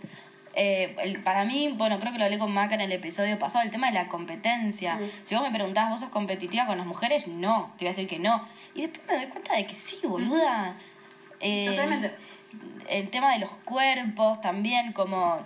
[0.55, 3.65] Eh, el- para mí, bueno, creo que lo hablé con Maca en el episodio pasado,
[3.65, 4.97] el tema de la competencia.
[4.97, 5.11] Mm.
[5.23, 7.27] Si vos me preguntás, ¿vos sos competitiva con las mujeres?
[7.27, 8.47] No, te iba a decir que no.
[8.75, 10.75] Y después me doy cuenta de que sí, boluda.
[11.41, 12.13] Eh, Totalmente.
[12.89, 15.41] El tema de los cuerpos también, como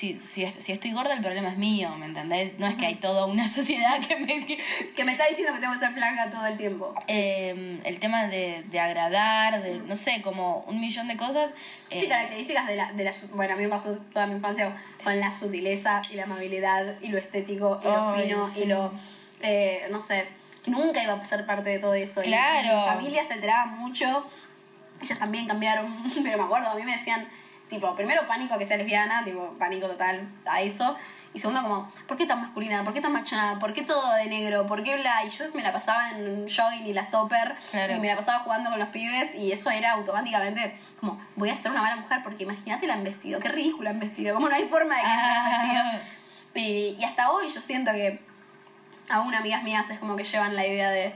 [0.00, 2.58] si, si, si estoy gorda el problema es mío, ¿me entendés?
[2.58, 4.40] No es que hay toda una sociedad que me...
[4.96, 6.94] Que me está diciendo que tengo que ser flaca todo el tiempo.
[7.06, 11.50] Eh, el tema de, de agradar, de, no sé, como un millón de cosas.
[11.90, 13.12] eh, Sí, características de la, de la...
[13.12, 16.86] su- Bueno, a mí me pasó toda mi infancia con la sutileza y la amabilidad
[17.02, 18.60] y lo estético y lo fino sí.
[18.62, 18.92] y lo...
[19.42, 20.26] eh, no sé,
[20.64, 22.22] que nunca iba a ser parte de todo eso.
[22.22, 22.68] Y- Claro.
[22.68, 24.26] Y, mi familia se enteraba mucho.
[25.02, 27.28] Ellas también cambiaron, pero me acuerdo, a mí me decían,
[27.70, 30.96] tipo, primero pánico a que sea lesbiana, tipo, pánico total a eso.
[31.32, 32.82] Y segundo, como, ¿por qué tan masculina?
[32.82, 33.58] ¿Por qué tan machona?
[33.60, 34.66] ¿Por qué todo de negro?
[34.66, 35.24] ¿Por qué bla?
[35.24, 37.54] Y yo me la pasaba en jogging y las topper.
[37.70, 37.94] Claro.
[37.94, 39.36] Y me la pasaba jugando con los pibes.
[39.36, 43.04] Y eso era automáticamente como, voy a ser una mala mujer porque imagínate la han
[43.04, 43.38] vestido.
[43.38, 44.34] Qué ridícula han vestido.
[44.34, 45.82] Como no hay forma de que la han vestido.
[45.84, 46.58] Ah.
[46.58, 48.20] Y, y hasta hoy yo siento que
[49.08, 51.14] aún amigas mías es como que llevan la idea de,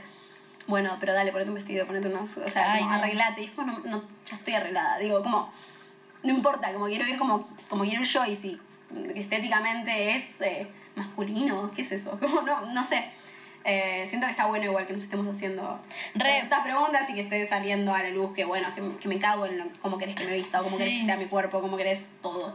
[0.69, 2.99] bueno, pero dale, ponete un vestido, ponete unos, o sea, Ay, como no.
[3.03, 3.43] arreglate.
[3.43, 4.99] Y es como, no, no, ya estoy arreglada.
[4.99, 5.53] Digo, como,
[6.25, 8.59] no importa, como quiero ir como, como quiero ir yo y si
[9.15, 12.19] estéticamente es eh, masculino, ¿qué es eso?
[12.21, 13.05] Como, no, no sé.
[13.67, 15.81] Eh, siento que está bueno igual que nos estemos haciendo
[16.15, 19.19] Re- estas preguntas y que esté saliendo a la luz que bueno, que, que me
[19.19, 20.83] cago en lo- cómo querés que me vista, o cómo Sí.
[20.85, 22.55] querés que sea mi cuerpo, cómo querés todo.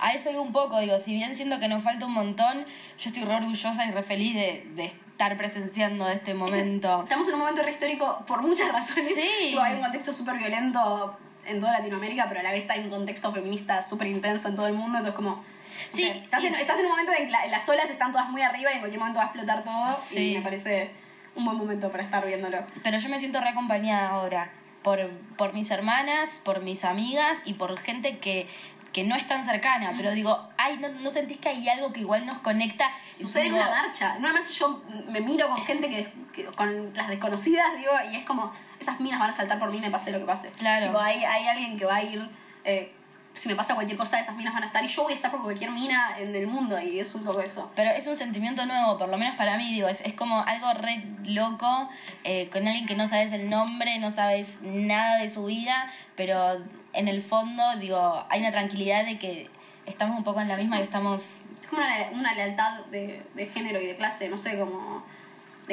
[0.00, 2.66] A eso iba un poco, digo, si bien siento que nos falta un montón,
[2.98, 7.02] yo estoy re orgullosa y re feliz de, de estar presenciando este momento.
[7.04, 9.06] Estamos en un momento re histórico por muchas razones.
[9.14, 9.28] Sí.
[9.48, 12.90] Digo, hay un contexto súper violento en toda Latinoamérica, pero a la vez hay un
[12.90, 15.44] contexto feminista súper intenso en todo el mundo, entonces como...
[15.88, 18.42] Sí, estás, en, estás en un momento en que la- las olas están todas muy
[18.42, 20.32] arriba y en cualquier momento va a explotar todo Sí.
[20.32, 20.90] y me parece
[21.34, 22.58] un buen momento para estar viéndolo.
[22.84, 24.50] Pero yo me siento reacompañada ahora
[24.82, 28.46] por, por mis hermanas, por mis amigas y por gente que,
[28.92, 29.94] que no es tan cercana.
[29.96, 32.90] Pero digo, ay, ¿no, ¿no sentís que hay algo que igual nos conecta?
[33.18, 34.16] Sucede en una marcha.
[34.16, 38.16] En una marcha yo me miro con gente que, que- con las desconocidas, digo, y
[38.16, 38.52] es como,
[38.82, 40.50] esas minas van a saltar por mí, me pase lo que pase.
[40.50, 40.86] Claro.
[40.86, 42.28] Digo, hay, hay alguien que va a ir,
[42.64, 42.92] eh,
[43.34, 45.30] si me pasa cualquier cosa, esas minas van a estar y yo voy a estar
[45.30, 47.70] por cualquier mina en el mundo y es un poco eso.
[47.74, 50.72] Pero es un sentimiento nuevo, por lo menos para mí, digo, es, es como algo
[50.74, 51.88] re loco,
[52.24, 56.58] eh, con alguien que no sabes el nombre, no sabes nada de su vida, pero
[56.92, 59.48] en el fondo, digo, hay una tranquilidad de que
[59.86, 61.38] estamos un poco en la misma y estamos...
[61.62, 65.02] Es como una, una lealtad de, de género y de clase, no sé, como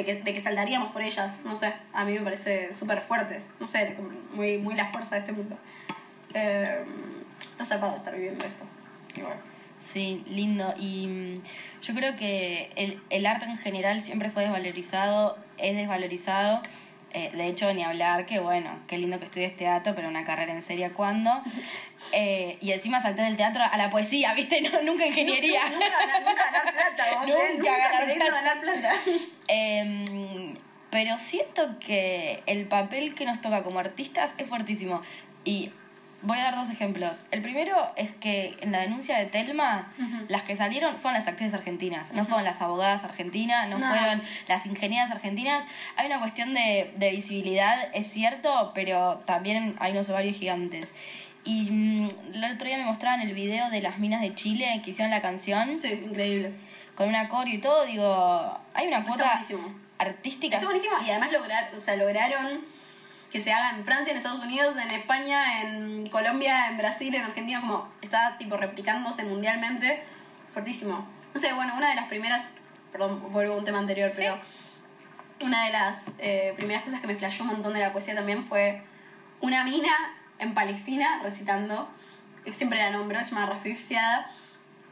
[0.00, 3.40] de que, de que saltaríamos por ellas, no sé, a mí me parece súper fuerte,
[3.58, 3.96] no sé,
[4.32, 5.56] muy, muy la fuerza de este mundo.
[6.34, 6.84] Eh,
[7.58, 8.64] resapado estar viviendo esto.
[9.16, 9.36] Igual.
[9.80, 10.72] Sí, lindo.
[10.78, 11.42] Y mm,
[11.82, 16.62] yo creo que el, el arte en general siempre fue desvalorizado, es desvalorizado.
[17.12, 20.52] Eh, de hecho, ni hablar, que bueno, qué lindo que estudies teatro, pero una carrera
[20.52, 21.30] en seria, ¿cuándo?
[22.12, 24.60] Eh, y encima salté del teatro a la poesía, ¿viste?
[24.72, 25.60] No, nunca ingeniería.
[25.68, 25.86] Nunca,
[26.18, 27.32] nunca ganar plata, vos, ¿eh?
[27.32, 28.40] Nunca Nunca ganar queriendo plata.
[28.42, 28.94] ganar plata.
[29.52, 30.54] Em,
[30.90, 35.02] pero siento que el papel que nos toca como artistas es fuertísimo.
[35.44, 35.70] Y
[36.22, 37.24] voy a dar dos ejemplos.
[37.30, 40.26] El primero es que en la denuncia de Telma, Ujú.
[40.28, 43.88] las que salieron fueron las actrices argentinas, no fueron las abogadas argentinas, no, No.
[43.88, 45.64] fueron las ingenieras argentinas.
[45.96, 50.94] Hay una cuestión de, de visibilidad, es cierto, pero también hay unos ovarios gigantes.
[51.42, 54.90] Y mm, el otro día me mostraban el video de las minas de Chile que
[54.90, 56.52] hicieron la canción Sí, increíble.
[56.94, 59.40] Con una coreo y todo, digo, hay una cuota
[59.98, 60.56] artística.
[60.56, 62.64] Está buenísimo y además lograr, o sea, lograron
[63.30, 67.22] que se haga en Francia, en Estados Unidos, en España, en Colombia, en Brasil, en
[67.22, 70.02] Argentina, como está tipo replicándose mundialmente.
[70.52, 71.06] Fuertísimo.
[71.32, 72.48] No sé, bueno, una de las primeras,
[72.90, 74.16] perdón, vuelvo a un tema anterior, Sí.
[74.18, 74.36] pero
[75.40, 78.44] una de las eh, primeras cosas que me flashó un montón de la poesía también
[78.44, 78.82] fue
[79.40, 79.92] una mina
[80.38, 81.88] en Palestina recitando,
[82.52, 84.28] siempre la nombro, se llama Rafif Siada,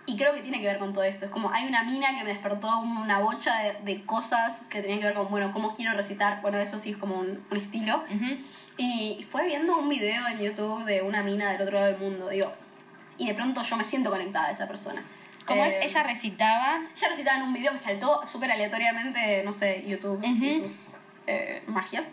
[0.09, 1.27] y creo que tiene que ver con todo esto.
[1.27, 5.01] Es como hay una mina que me despertó una bocha de, de cosas que tenían
[5.01, 6.41] que ver con, bueno, cómo quiero recitar.
[6.41, 8.05] Bueno, eso sí es como un, un estilo.
[8.13, 8.37] Ujú.
[8.79, 12.29] Y fue viendo un video en YouTube de una mina del otro lado del mundo,
[12.31, 12.53] digo.
[13.19, 15.03] Y de pronto yo me siento conectada a esa persona.
[15.47, 16.79] Como Eh, es, ella recitaba.
[16.97, 20.69] ella recitaba en un video, me saltó súper aleatoriamente, no sé, YouTube y Ujú.
[20.69, 20.77] sus
[21.27, 22.11] eh, magias.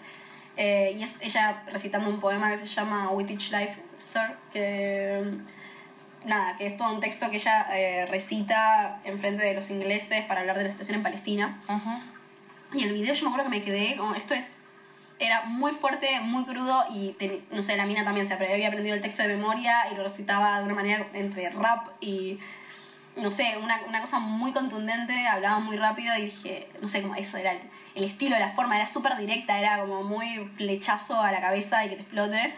[0.58, 5.22] Eh, y es ella recitando un poema que se llama We Teach Life, Sir, que
[6.26, 10.26] nada, que es todo un texto que ella eh, recita en frente de los ingleses
[10.26, 11.60] para hablar de la situación en Palestina.
[12.74, 14.58] Y en el video yo me acuerdo que me quedé como, esto es,
[15.20, 17.16] era muy fuerte, muy crudo y,
[17.52, 20.60] no sé, la mina también se había aprendido el texto de memoria y lo recitaba
[20.60, 22.40] de una manera entre rap y,
[23.16, 27.16] no sé, una, una cosa muy contundente, hablaba muy rápido y dije, no sé, como
[27.16, 27.60] eso era el,
[27.96, 31.90] el estilo, la forma, era súper directa, era como muy flechazo a la cabeza y
[31.90, 32.54] que te explote.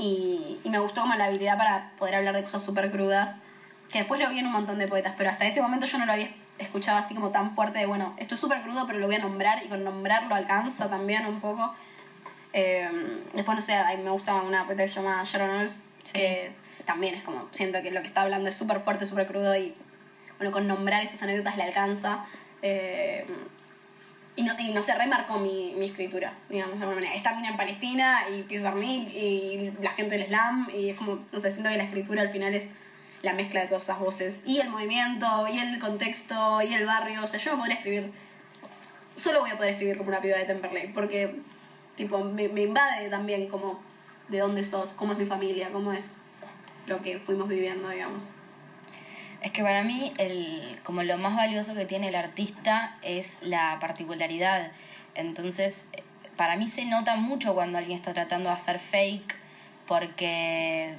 [0.00, 3.36] Y, y me gustó como la habilidad para poder hablar de cosas súper crudas,
[3.92, 6.06] que después lo vi en un montón de poetas, pero hasta ese momento yo no
[6.06, 9.06] lo había escuchado así como tan fuerte de, bueno, esto es súper crudo, pero lo
[9.06, 11.74] voy a nombrar y con nombrarlo alcanza también un poco.
[12.52, 12.88] Eh,
[13.34, 15.82] después, no sé, a mí me gusta una poeta que se llama Sharon Olds,
[16.12, 16.52] que
[16.84, 19.74] también es como, siento que lo que está hablando es súper fuerte, súper crudo y,
[20.38, 22.24] bueno, con nombrar estas anécdotas le alcanza.
[22.62, 23.26] Eh,
[24.40, 27.14] y no, y no sé, remarcó mi, mi escritura, digamos, de alguna manera.
[27.14, 31.38] Esta mina en Palestina y Pizarnik y la gente del Islam y es como, no
[31.38, 32.70] sé, siento que la escritura al final es
[33.20, 37.22] la mezcla de todas esas voces y el movimiento y el contexto y el barrio,
[37.22, 38.12] o sea, yo no podría escribir,
[39.16, 41.36] solo voy a poder escribir como una piba de Temperley porque,
[41.96, 43.78] tipo, me invade también como
[44.28, 46.12] de dónde sos, cómo es mi familia, cómo es
[46.86, 48.24] lo que fuimos viviendo, digamos.
[49.42, 53.78] Es que para mí, el, como lo más valioso que tiene el artista es la
[53.80, 54.70] particularidad.
[55.14, 56.02] Entonces, eh,
[56.36, 59.34] para mí se nota mucho cuando alguien está tratando de hacer fake,
[59.86, 60.94] porque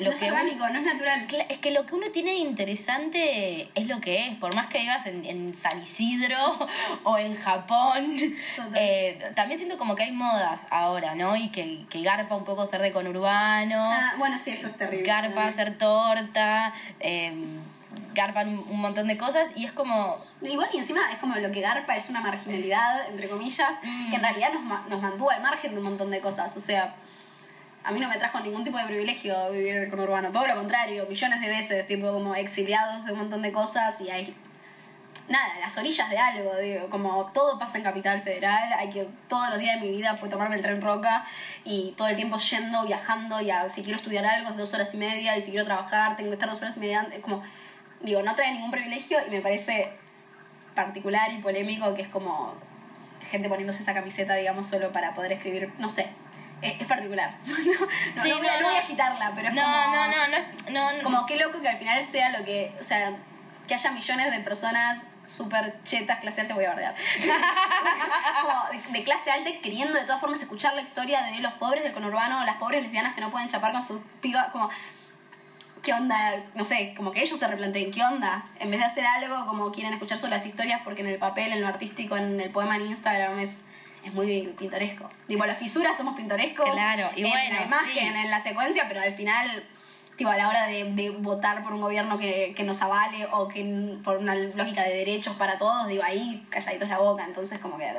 [0.00, 1.26] lo no es uno- orgánico, no es natural.
[1.48, 4.78] Es que lo que uno tiene de interesante es lo que es, por más que
[4.78, 6.36] vivas en, en San Isidro
[7.04, 8.34] o en Japón.
[8.74, 11.36] Eh, también siento como que hay modas ahora, ¿no?
[11.36, 15.06] Y que, que garpa un poco ser de conurbano, Ah, bueno, sí, eso es terrible.
[15.06, 17.32] garpa hacer torta, eh,
[18.14, 20.18] garpan un, montón de cosas y es como...
[20.42, 23.70] Igual y encima es como lo que garpa es una marginalidad, entre comillas,
[24.10, 26.56] que en realidad nos, nos mantuvo al margen de un montón de cosas.
[26.56, 26.94] O sea,
[27.82, 31.06] a mí no me trajo ningún tipo de privilegio vivir con urbano, todo lo contrario,
[31.08, 34.34] millones de veces, tipo como exiliados de un montón de cosas y hay,
[35.28, 39.48] nada, las orillas de algo, digo, como todo pasa en Capital Federal, hay que todos
[39.50, 41.24] los días de mi vida fue tomarme el tren Roca
[41.64, 44.92] y todo el tiempo yendo, viajando, y a- si quiero estudiar algo es dos horas
[44.92, 47.42] y media, y si quiero trabajar tengo que estar dos horas y media, antes, como,
[48.02, 49.90] digo, no trae ningún privilegio y me parece
[50.74, 52.54] particular y polémico que es como
[53.30, 56.06] gente poniéndose esa camiseta, digamos, solo para poder escribir, no sé.
[56.62, 57.36] Es, particular.
[57.46, 57.54] no,
[58.16, 59.96] no, Sí, no voy a- no, no voy a agitarla, pero es no, como...
[59.96, 61.02] no, no, no.
[61.02, 63.16] Como qué loco que al final sea lo que, o sea,
[63.66, 66.94] que haya millones de personas súper chetas, clase alta, voy a bardear.
[68.42, 71.82] como de, de clase alta queriendo de todas formas escuchar la historia de los pobres
[71.82, 74.68] del conurbano, las pobres lesbianas que no pueden chapar con sus pibas, como,
[75.82, 76.34] ¿qué onda?
[76.54, 78.44] No sé, como que ellos se replanteen, ¿qué onda?
[78.58, 81.52] En vez de hacer algo como quieren escuchar solo las historias porque en el papel,
[81.52, 83.64] en lo artístico, en el poema en Instagram es...
[84.04, 85.10] Es muy pintoresco.
[85.28, 86.70] Digo, las fisuras somos pintorescos.
[86.70, 87.98] Claro, y en bueno, la imagen, sí.
[87.98, 89.64] en la secuencia, pero al final
[90.20, 93.48] tipo, a la hora de, de votar por un gobierno que, que nos avale o
[93.48, 97.78] que por una lógica de derechos para todos, digo, ahí calladitos la boca, entonces como
[97.78, 97.90] que...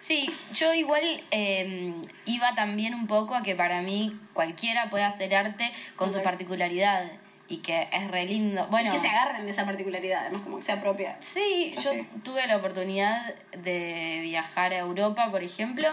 [0.00, 5.32] Sí, yo igual eh, iba también un poco a que para mí cualquiera puede hacer
[5.34, 6.24] arte con su Ok.
[6.24, 7.04] particularidad
[7.48, 8.66] y que es re lindo.
[8.68, 11.16] Bueno, que se agarren de esa particularidad, además, como que sea propia.
[11.20, 11.90] Sí, yo
[12.22, 15.88] tuve la oportunidad de viajar a Europa, por ejemplo,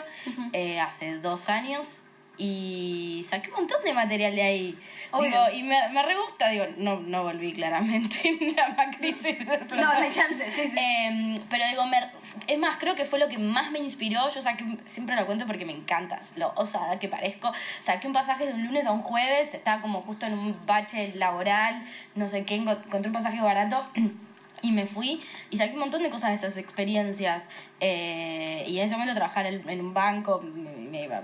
[0.53, 2.05] eh, hace dos años
[2.37, 4.79] y saqué un montón de material de ahí.
[5.21, 8.17] Digo, y me, me re gusta, digo, no, no volví claramente
[8.57, 10.73] la macrisis del No, no hay chance, sí, sí.
[10.77, 12.09] Eh, pero digo, me-
[12.47, 14.27] es más, creo que fue lo que más me inspiró.
[14.29, 17.51] Yo saqué, siempre lo cuento porque me encanta, lo osada que parezco.
[17.79, 21.13] Saqué un pasaje de un lunes a un jueves, estaba como justo en un bache
[21.15, 23.85] laboral, no sé qué, enco- encontré un pasaje barato.
[24.61, 25.21] Y me fui
[25.51, 27.49] y saqué un montón de cosas de esas experiencias.
[27.81, 31.23] Eh, y en ese momento trabajar en, en un banco me, me iba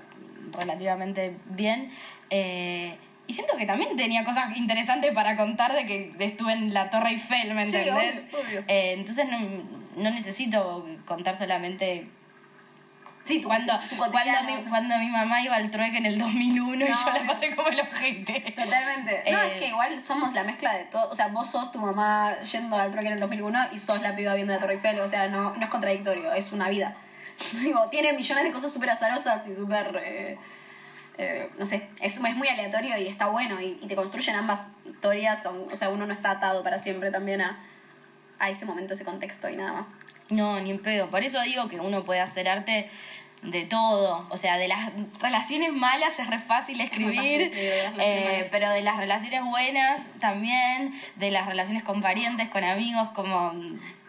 [0.52, 1.92] relativamente bien.
[2.30, 2.96] Eh,
[3.28, 7.12] y siento que también tenía cosas interesantes para contar de que estuve en la Torre
[7.12, 8.26] Eiffel, ¿me Sí, entendés?
[8.34, 8.64] obvio, obvio.
[8.68, 9.40] Eh, entonces no,
[9.96, 12.08] no necesito contar solamente
[13.24, 16.74] Sí, tu, cuando, tu cuando, mi, cuando mi mamá iba al trueque en el 2001
[16.88, 18.42] y No, yo la pasé como el ojete.
[18.58, 19.24] Totalmente.
[19.32, 21.08] No, Eh, es que igual somos la mezcla de todo.
[21.12, 24.16] O sea, vos sos tu mamá yendo al troque en el 2001 y sos la
[24.16, 25.00] piba viendo la Torre Eiffel.
[25.02, 26.96] O sea, no, no es contradictorio, es una vida.
[27.54, 30.02] Digo, tiene millones de cosas súper azarosas y súper.
[30.04, 30.38] eh,
[31.18, 33.62] eh, no sé, es, es muy aleatorio y está bueno.
[33.62, 35.46] Y, y te construyen ambas historias.
[35.46, 37.60] O, o sea, uno no está atado para siempre también a,
[38.40, 39.88] a ese momento, ese contexto y nada más.
[40.30, 41.10] No, ni en pedo.
[41.10, 42.90] Por eso digo que uno puede hacer arte
[43.44, 44.26] de todo.
[44.30, 48.98] O sea, de las relaciones malas es re fácil escribir, fácil eh, pero de las
[48.98, 53.54] relaciones buenas también, de las relaciones con parientes, con amigos, como...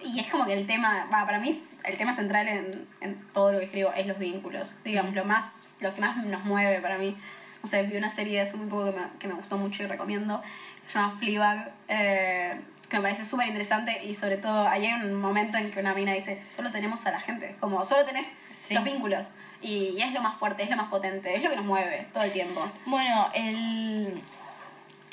[0.04, 3.52] Y es como que el tema, va, para mí el tema central en, en todo
[3.52, 4.76] lo que escribo es los vínculos.
[4.84, 7.16] Digamos, lo más, lo que más nos mueve para mí.
[7.62, 9.86] O sea, vi una serie hace muy poco que me, que me gustó mucho y
[9.86, 10.42] recomiendo.
[10.86, 15.14] Se llama Fleabag, eh, que me parece súper interesante y sobre todo ahí hay un
[15.20, 18.74] momento en que una mina dice, solo tenemos a la gente, como solo tenés Sí.
[18.74, 19.28] los vínculos.
[19.62, 22.08] Y, y es lo más fuerte, es lo más potente, es lo que nos mueve
[22.12, 22.68] todo el tiempo.
[22.84, 24.20] Bueno, el,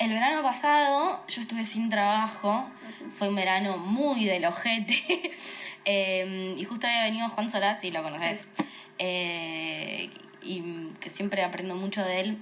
[0.00, 2.68] el verano pasado yo estuve sin trabajo,
[3.16, 5.30] fue un verano muy del ojete,
[5.84, 8.48] eh, y justo había venido Juan Solás, y lo conoces,
[8.98, 10.10] eh,
[10.42, 10.62] y
[11.00, 12.38] que siempre aprendo mucho de él.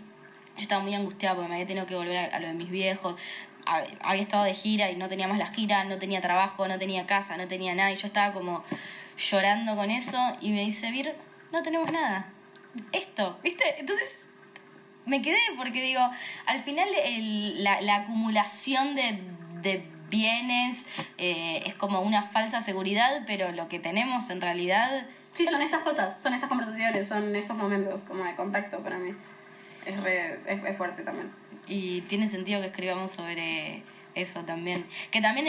[0.57, 2.71] Yo estaba muy angustiada porque me había tenido que volver a, a lo de mis
[2.71, 3.15] viejos.
[3.65, 6.79] Hab- Había estado de gira y no tenía más la gira, no tenía trabajo, no
[6.79, 7.93] tenía casa, no tenía nada.
[7.93, 8.65] Y yo estaba como
[9.17, 10.19] llorando con eso.
[10.41, 11.15] Y me dice, Vir,
[11.53, 12.27] no tenemos nada.
[12.93, 13.63] Esto, ¿viste?
[13.79, 14.21] Entonces
[15.07, 16.01] me quedé porque digo,
[16.47, 19.21] al final el- la, la acumulación de,
[19.63, 20.85] de bienes
[21.19, 25.07] eh, es como una falsa seguridad, pero lo que tenemos en realidad...
[25.33, 29.15] Sí, son estas cosas, son estas conversaciones, son esos momentos como de contacto para mí.
[29.87, 31.31] Es, re, es, es fuerte también.
[31.67, 33.83] Y tiene sentido que escribamos sobre
[34.15, 34.85] eso también.
[35.11, 35.49] Que también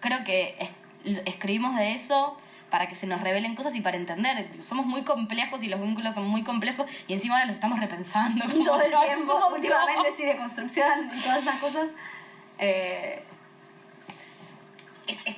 [0.00, 2.36] creo que es- escribimos de eso
[2.70, 4.46] para que se nos revelen cosas y para entender.
[4.62, 8.44] Somos muy complejos y los vínculos son muy complejos y encima ahora los estamos repensando.
[8.64, 11.88] todo el tiempo, últimamente sí, de construcción y todas esas cosas.
[12.58, 13.22] Eh,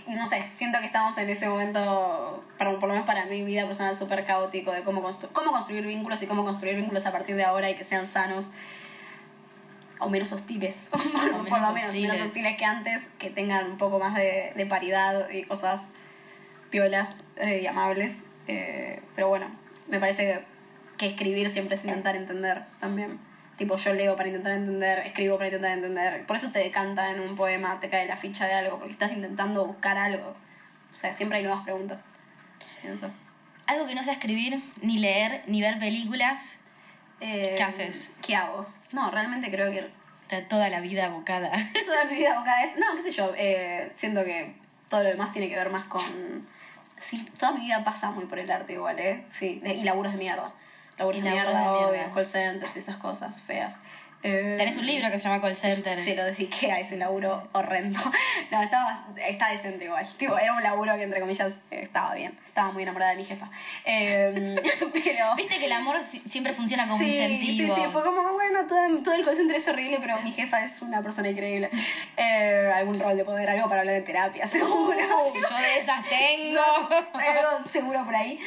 [0.08, 3.66] no sé, siento que estamos en ese momento, para, por lo menos para mi vida
[3.66, 7.36] personal, súper caótico de cómo, constru- cómo construir vínculos y cómo construir vínculos a partir
[7.36, 8.46] de ahora y que sean sanos
[9.98, 12.12] o menos hostiles, por, por lo menos menos hostiles.
[12.12, 15.82] menos hostiles que antes, que tengan un poco más de, de paridad y cosas
[16.70, 18.24] piolas eh, y amables.
[18.48, 19.46] Eh, pero bueno,
[19.88, 20.44] me parece que,
[20.96, 23.18] que escribir siempre es intentar entender también.
[23.60, 26.24] Tipo, yo leo para intentar entender, escribo para intentar entender.
[26.24, 29.12] Por eso te decanta en un poema, te cae la ficha de algo, porque estás
[29.12, 30.34] intentando buscar algo.
[30.94, 32.02] O sea, siempre hay nuevas preguntas.
[32.80, 33.10] Pienso.
[33.66, 36.56] Algo que no sé escribir, ni leer, ni ver películas,
[37.20, 38.12] Eh, ¿Qué haces?
[38.22, 38.66] ¿Qué hago?
[38.92, 39.90] No, realmente creo que
[40.22, 41.50] está toda la vida abocada.
[41.84, 42.78] toda mi vida abocada es.
[42.78, 44.54] No, qué sé yo, eh, siento que
[44.88, 46.00] todo lo demás tiene que ver más con...
[46.98, 49.22] Sí, toda mi vida pasa muy por el arte igual, ¿eh?
[49.30, 50.50] Sí, y laburos de mierda.
[51.00, 52.14] Laburos Y de mierda, de obvio, mierda.
[52.14, 53.74] call centers y esas cosas feas.
[54.22, 55.98] Eh, Tenés un libro que se llama Call Center.
[55.98, 57.98] se lo dediqué a ese laburo horrendo.
[58.50, 60.06] No, estaba, está decente igual.
[60.18, 62.36] Tipo, era un laburo que entre comillas estaba bien.
[62.46, 63.48] Estaba muy enamorada de mi jefa.
[63.86, 64.60] Eh,
[64.92, 65.36] pero.
[65.36, 67.74] Viste que el amor si- siempre funciona como sí, incentivo.
[67.76, 70.64] Sí, sí, fue como, bueno, todo, todo el call center es horrible, pero mi jefa
[70.64, 71.70] es una persona increíble.
[72.18, 74.98] Eh, algún rol de poder, algo para hablar en terapia, seguro.
[75.32, 76.60] Uy, yo de esas tengo.
[77.14, 78.38] algo seguro por ahí.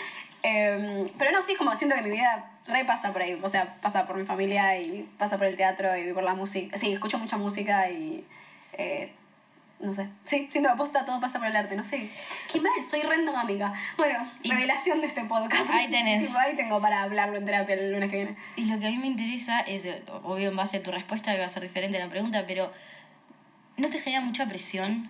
[0.43, 3.37] Eh, pero no, sí, es como siento que mi vida repasa por ahí.
[3.41, 6.77] O sea, pasa por mi familia y pasa por el teatro y por la música.
[6.77, 8.25] Sí, escucho mucha música y.
[8.73, 9.11] eh,
[9.79, 10.07] no sé.
[10.23, 11.75] Sí, siento que aposta todo pasa por el arte.
[11.75, 12.09] No sé.
[12.49, 13.73] Qué mal, soy re endogámica.
[13.97, 15.69] Bueno, Y- revelación de este podcast.
[15.71, 16.25] Ahí tenés.
[16.27, 18.37] Tipo, ahí tengo para hablarlo en terapia el lunes que viene.
[18.55, 19.83] Y lo que a mí me interesa es,
[20.23, 22.71] obvio en base a tu respuesta que va a ser diferente a la pregunta, pero
[23.75, 25.09] ¿no te genera mucha presión?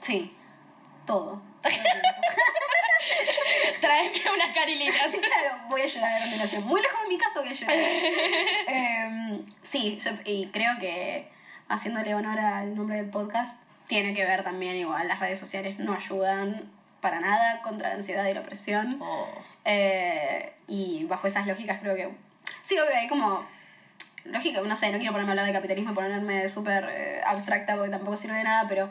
[0.00, 0.32] Sí,
[1.06, 1.40] todo.
[3.80, 5.12] Tráeme unas carilitas.
[5.12, 6.64] claro, voy a llorar a continuación.
[6.64, 7.76] Muy lejos de mi caso voy a llorar.
[8.66, 11.28] Em, sí, yo- y creo que
[11.68, 15.08] haciéndole honor al nombre del podcast, tiene que ver también igual.
[15.08, 18.98] Las redes sociales no ayudan para nada contra la ansiedad y la opresión.
[19.00, 19.26] Oh.
[19.64, 22.08] Eh, y bajo esas lógicas creo que...
[22.62, 23.44] Sí, obvio, hay como...
[24.24, 27.74] Lógica, no sé, no quiero ponerme a hablar de capitalismo y ponerme súper eh, abstracta
[27.74, 28.88] porque tampoco sirve de nada, pero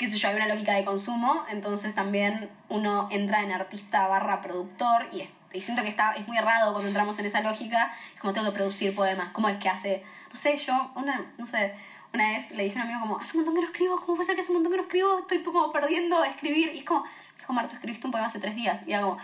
[0.00, 4.40] qué sé yo, hay una lógica de consumo, entonces también uno entra en artista barra
[4.40, 7.92] productor y, es- y siento que está, es muy errado cuando entramos en esa lógica,
[8.14, 10.02] es como tengo que producir poemas, ¿cómo es que hace?
[10.30, 11.74] No sé, yo, una, no sé,
[12.14, 14.14] una vez le dije a un amigo como, hace un montón que no escribo, ¿cómo
[14.16, 15.18] puede ser que hace un montón que no escribo?
[15.18, 17.04] Estoy como perdiendo escribir, y es como,
[17.38, 19.18] es como, Mar, tú escribiste un poema hace tres días, y hago,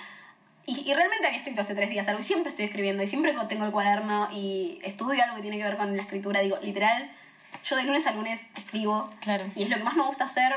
[0.66, 3.32] y, y realmente había escrito hace tres días algo y siempre estoy escribiendo y siempre
[3.48, 6.40] tengo el cuaderno y estudio algo que tiene que ver con la escritura.
[6.40, 7.08] Digo, literal,
[7.68, 9.44] yo de lunes a lunes escribo Claro.
[9.54, 10.52] y es lo que más me gusta hacer,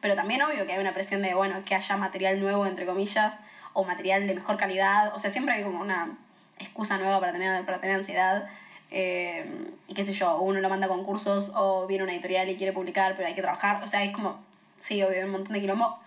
[0.00, 3.36] pero también obvio que hay una presión de, bueno, que haya material nuevo, entre comillas,
[3.72, 5.14] o material de mejor calidad.
[5.14, 6.10] O sea, siempre hay como una
[6.58, 8.48] excusa nueva para tener, para tener ansiedad.
[8.90, 9.46] Eh,
[9.86, 12.72] y qué sé yo, uno lo manda a concursos o viene una editorial y quiere
[12.72, 13.82] publicar, pero hay que trabajar.
[13.84, 14.38] O sea, es como,
[14.78, 15.98] sí, obvio, un montón de quilombo.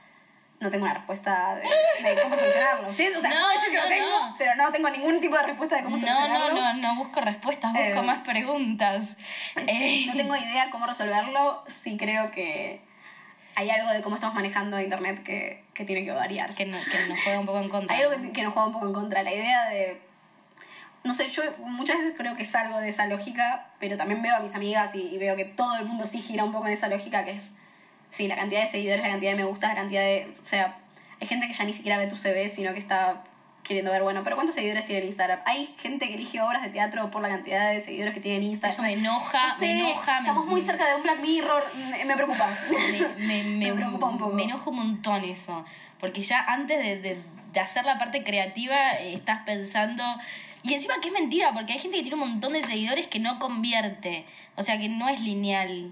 [0.62, 1.64] No tengo una respuesta de,
[2.08, 2.94] de cómo solucionarlo.
[2.94, 3.08] ¿Sí?
[3.08, 4.36] O sea, No, ser que no, lo tengo, no.
[4.38, 6.54] pero no tengo ningún tipo de respuesta de cómo No, solucionarlo.
[6.56, 9.18] no, no, no busco respuestas, busco Eh, más preguntas.
[9.68, 11.64] Eh, No tengo idea cómo resolverlo.
[11.68, 12.80] Sí creo que
[13.56, 16.54] hay algo de cómo estamos manejando Internet que, que tiene que variar.
[16.56, 17.96] que, no- que nos juega un poco en contra.
[17.96, 19.24] Hay algo que, que nos juega un poco en contra.
[19.24, 20.00] La idea de...
[21.04, 24.40] No sé, yo muchas veces creo que salgo de esa lógica, pero también veo a
[24.40, 26.88] mis amigas y, y veo que todo el mundo sí gira un poco en esa
[26.88, 27.58] lógica que es...
[28.12, 30.32] Sí, la cantidad de seguidores, la cantidad de me gustas, la cantidad de...
[30.42, 30.78] O sea,
[31.20, 33.24] hay gente que ya ni siquiera ve tu CV, sino que está
[33.64, 35.40] queriendo ver, bueno, pero ¿cuántos seguidores tiene en Instagram?
[35.46, 38.44] Hay gente que elige obras de teatro por la cantidad de seguidores que tiene en
[38.44, 38.72] Instagram.
[38.74, 40.14] Eso me enoja, No sé, me enoja.
[40.20, 41.64] me- Estamos muy cerca de un Black Mirror,
[42.06, 42.50] me, preocupa.
[42.70, 44.34] me, me, me, Me preocupa un poco.
[44.34, 45.64] me enoja un montón eso.
[46.00, 47.22] Porque ya antes de, de,
[47.54, 50.04] de hacer la parte creativa eh, estás pensando...
[50.64, 53.20] Y encima que es mentira, porque hay gente que tiene un montón de seguidores que
[53.20, 54.26] no convierte.
[54.56, 55.92] O sea, que no es lineal.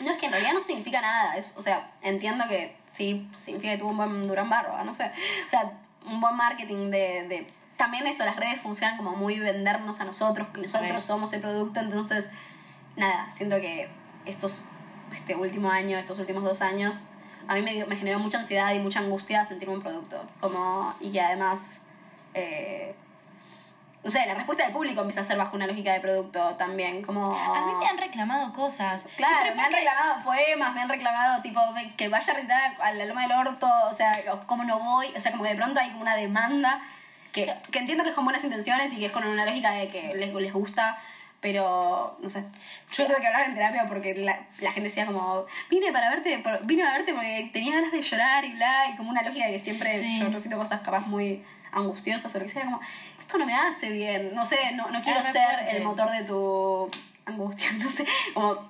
[0.00, 1.36] No, es que en realidad no significa nada.
[1.36, 5.10] Es, o sea, entiendo que sí significa que tuvo un buen Durán Barba, no sé.
[5.46, 5.72] O sea,
[6.06, 7.46] un buen marketing de, de...
[7.76, 11.78] También eso, las redes funcionan como muy vendernos a nosotros, que nosotros somos el producto,
[11.80, 12.28] entonces,
[12.96, 13.88] nada, siento que
[14.26, 14.64] estos,
[15.12, 17.04] este último año, estos últimos dos años,
[17.46, 20.24] a mí me, dio- me generó mucha ansiedad y mucha angustia sentirme un producto.
[20.40, 21.82] Como, y que además...
[22.34, 22.94] eh,
[24.04, 27.02] no sé, la respuesta del público empieza a ser bajo una lógica de producto también,
[27.02, 27.34] como...
[27.34, 29.06] A mí me han reclamado cosas.
[29.16, 31.60] Claro, me han reclamado poemas, me han reclamado tipo
[31.96, 34.12] que vaya a recitar a la Loma del Orto, o sea,
[34.46, 36.80] cómo no voy, o sea, como que de pronto hay como una demanda
[37.32, 39.88] que, que entiendo que es con buenas intenciones y que es con una lógica de
[39.88, 40.98] que les, les gusta,
[41.40, 42.44] pero no sé.
[42.96, 46.42] Yo tuve que hablar en terapia porque la, la gente decía como, vine para verte,
[46.62, 49.52] vine a verte porque tenía ganas de llorar y bla, y como una lógica de
[49.52, 50.20] que siempre Sí.
[50.20, 52.82] yo recito cosas capaz muy angustiosas o lo que sea, era como,
[53.18, 56.90] esto no me hace bien, no sé, no, no quiero ser el motor de tu
[57.26, 58.68] angustia, no sé, como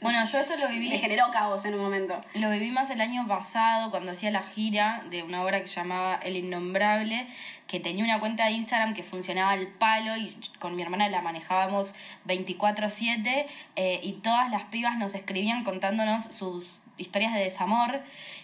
[0.00, 0.98] Bueno, yo eso lo me viví.
[0.98, 2.20] generó caos en un momento.
[2.34, 6.20] Lo viví más el año pasado cuando hacía la gira de una obra que llamaba
[6.22, 7.26] El Innombrable,
[7.66, 11.22] que tenía una cuenta de Instagram que funcionaba al palo y con mi hermana la
[11.22, 11.94] manejábamos
[12.26, 18.00] 24/7 eh, y todas las pibas nos escribían contándonos sus historias de desamor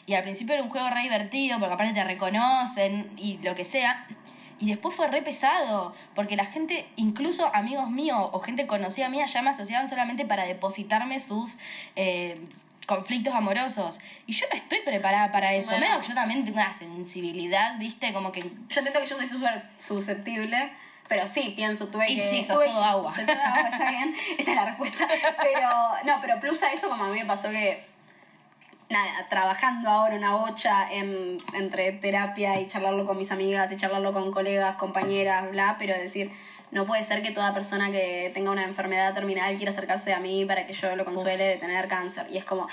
[0.06, 3.64] y al principio era un juego re divertido porque aparte te reconocen y lo que
[3.64, 4.06] sea.
[4.58, 9.26] Y después fue re pesado, porque la gente, incluso amigos míos o gente conocida mía,
[9.26, 11.58] ya me asociaban solamente para depositarme sus
[11.94, 12.40] eh,
[12.86, 13.98] conflictos amorosos.
[14.26, 15.86] Y yo no estoy preparada para eso, Bueno.
[15.86, 18.40] menos que yo también tengo una sensibilidad, viste, como que...
[18.40, 18.48] Yo
[18.80, 20.72] entiendo que yo soy súper susceptible,
[21.06, 22.22] pero sí, pienso, tuve Y que...
[22.22, 23.14] sí, sos tuve- todo agua.
[23.14, 25.06] Soy todo agua, está bien, esa es la respuesta.
[25.42, 25.68] Pero,
[26.04, 27.78] no, pero plus a eso, como a mí me pasó que
[28.88, 34.12] nada, trabajando ahora una bocha en, entre terapia y charlarlo con mis amigas y charlarlo
[34.12, 36.30] con colegas, compañeras, bla, pero decir,
[36.70, 40.44] no puede ser que toda persona que tenga una enfermedad terminal quiera acercarse a mí
[40.44, 42.26] para que yo lo consuele de tener cáncer.
[42.30, 42.68] Y es como,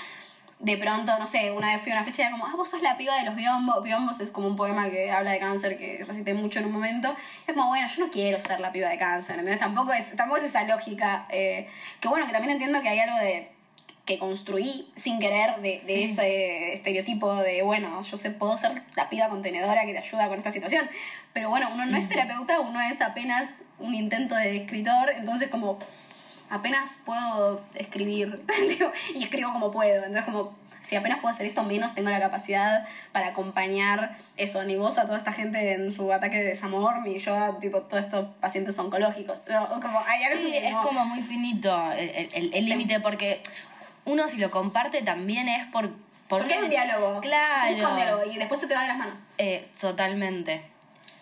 [0.58, 2.68] de pronto, no sé, una vez fui a una fecha y era como, ah, vos
[2.68, 3.82] sos la piba de los biombos.
[3.82, 7.14] Biombos es como un poema que habla de cáncer que recité mucho en un momento.
[7.46, 9.58] Y es como, bueno, yo no quiero ser la piba de cáncer, ¿entendés?
[9.58, 11.26] Tampoco es, tampoco es esa lógica.
[11.30, 11.68] eh,
[12.00, 13.53] que bueno, que también entiendo que hay algo de
[14.04, 16.02] que construí sin querer de, de Sí.
[16.04, 20.38] ese estereotipo de, bueno, yo sé, puedo ser la piba contenedora que te ayuda con
[20.38, 20.88] esta situación.
[21.32, 25.78] Pero bueno, uno no es terapeuta, uno es apenas un intento de escritor, entonces como
[26.50, 28.40] apenas puedo escribir
[29.14, 30.04] y escribo como puedo.
[30.04, 34.76] Entonces como si apenas puedo hacer esto, menos tengo la capacidad para acompañar eso, ni
[34.76, 38.04] vos a toda esta gente en su ataque de desamor, ni yo a tipo, todos
[38.04, 39.44] estos pacientes oncológicos.
[39.48, 43.00] No, como, hay algo Sí, que es como muy finito el- el el- el límite,
[43.00, 43.40] porque
[44.04, 45.90] uno si lo comparte también es por...
[46.28, 47.20] Porque hay un diálogo.
[47.20, 47.90] Claro.
[47.90, 49.18] Un diálogo y después se te va de las manos.
[49.38, 50.62] Eh, totalmente.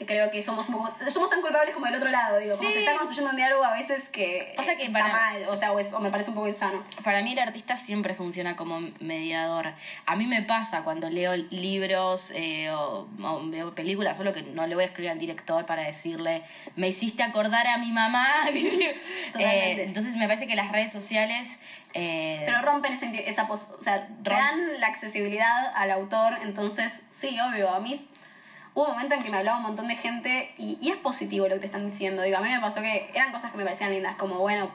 [0.06, 2.78] Creo que somos un poco, somos tan culpables como del otro lado, digo, como se
[2.80, 5.78] está construyendo un diálogo a veces que Pasa que está para- mal, o sea, o,
[5.78, 6.82] es- o me parece un poco insano.
[7.04, 9.72] Para mí el artista siempre funciona como mediador.
[10.06, 14.66] A mí me pasa cuando leo libros eh, o, o veo películas, solo que no
[14.66, 16.42] le voy a escribir al director para decirle,
[16.76, 18.26] me hiciste acordar a mi mamá.
[19.38, 21.58] Eh, entonces me parece que las redes sociales...
[21.94, 27.70] eh, Pero rompen ese, esa o sea, dan la accesibilidad al autor, entonces sí, obvio,
[27.70, 27.98] a mí
[28.74, 31.46] hubo un momento en que me hablaba un montón de gente y, y es positivo
[31.48, 33.64] lo que te están diciendo, digo, a mí me pasó que eran cosas que me
[33.64, 34.70] parecían lindas, como bueno,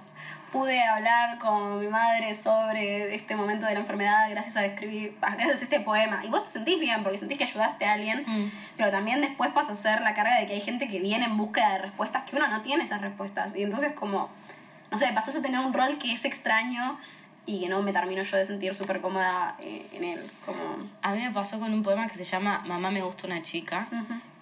[0.52, 5.62] pude hablar con mi madre sobre este momento de la enfermedad gracias a escribir, gracias
[5.62, 8.52] a este poema, y vos te sentís bien porque sentís que ayudaste a alguien, Mm.
[8.78, 11.36] pero también después pasa a ser la carga de que hay gente que viene en
[11.36, 14.30] búsqueda de respuestas que uno no tiene esas respuestas, y entonces como
[14.90, 16.98] no sé, pasas a tener un rol que es extraño
[17.48, 20.20] y que no me termino yo de sentir súper cómoda eh, en él.
[20.46, 20.60] Como...
[21.02, 23.88] A mí me pasó con un poema que se llama Mamá me gusta una chica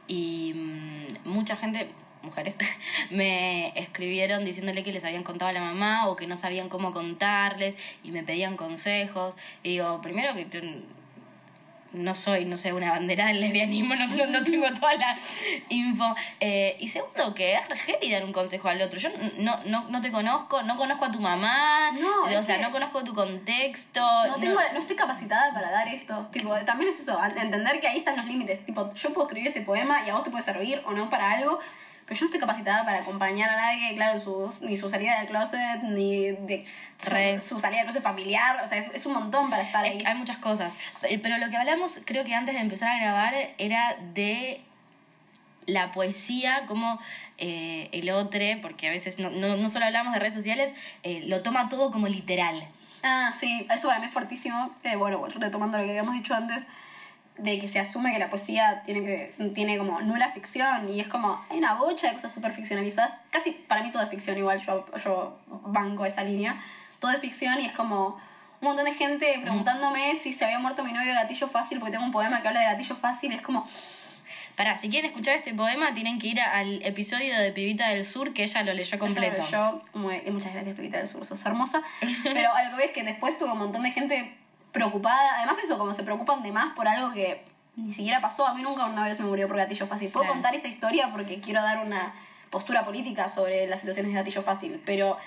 [0.08, 1.88] y mm, mucha gente,
[2.24, 2.58] mujeres,
[3.12, 6.92] me escribieron diciéndole que les habían contado a la mamá o que no sabían cómo
[6.92, 9.36] contarles y me pedían consejos.
[9.62, 10.46] Y digo, primero que
[11.96, 15.18] no soy, no sé, una bandera del lesbianismo, no, no, no tengo toda la
[15.70, 16.16] info.
[16.40, 19.00] Eh, y segundo, que es re heavy dar un consejo al otro.
[19.00, 22.72] Yo no, no, no te conozco, no conozco a tu mamá, No, o sea, no
[22.72, 24.02] conozco tu contexto.
[24.28, 26.28] No, tengo, no estoy capacitada para dar esto.
[26.32, 28.66] Tipo, también es eso, entender que ahí están los límites.
[28.66, 31.32] Tipo, yo puedo escribir este poema y a vos te puede servir o no para
[31.32, 31.60] algo,
[32.06, 34.20] pero yo no estoy capacitada para acompañar a nadie, claro,
[34.62, 36.66] ni su salida del closet, ni de
[37.00, 38.64] su, su salida del closet familiar.
[38.64, 40.04] O sea, es, es un montón para estar Es ahí.
[40.06, 40.78] hay muchas cosas.
[41.02, 44.62] Pero lo que hablamos, creo que antes de empezar a grabar, era de
[45.66, 47.00] la poesía, como
[47.40, 51.24] eh, el otro, porque a veces no, no, no solo hablamos de redes sociales, eh,
[51.26, 52.68] lo toma todo como literal.
[53.02, 54.76] Ah, sí, eso para mí es fuertísimo.
[54.84, 56.64] Eh, bueno, retomando lo que habíamos dicho antes,
[57.38, 61.08] de que se asume que la poesía tiene, que, tiene como nula ficción y es
[61.08, 63.12] como, hay una bocha de cosas súper ficcionalizadas.
[63.30, 66.62] Casi para mí todo es ficción, igual yo, yo banco esa línea.
[67.00, 68.18] Todo es ficción y es como
[68.62, 71.92] un montón de gente preguntándome si se había muerto mi novio de gatillo fácil porque
[71.92, 73.34] tengo un poema que habla de gatillo fácil.
[73.34, 73.68] Es como,
[74.56, 78.34] Pará, si quieren escuchar este poema, tienen que ir al episodio de Pibita del Sur,
[78.34, 79.44] que ella lo leyó completo.
[79.52, 81.82] Yo, muchas gracias, Pepita del Sur, sos hermosa.
[82.24, 84.34] Pero a lo que ves que después tuve un montón de gente
[84.76, 85.38] preocupada.
[85.38, 87.44] Además, eso, como se preocupan de más por algo que
[87.78, 88.46] ni siquiera pasó.
[88.48, 90.10] A mí nunca una vez me murió por gatillo fácil.
[90.10, 90.34] Puedo Claro.
[90.36, 92.14] contar esa historia porque quiero dar una
[92.52, 94.82] postura política sobre las situaciones de gatillo fácil.
[94.86, 95.18] Pero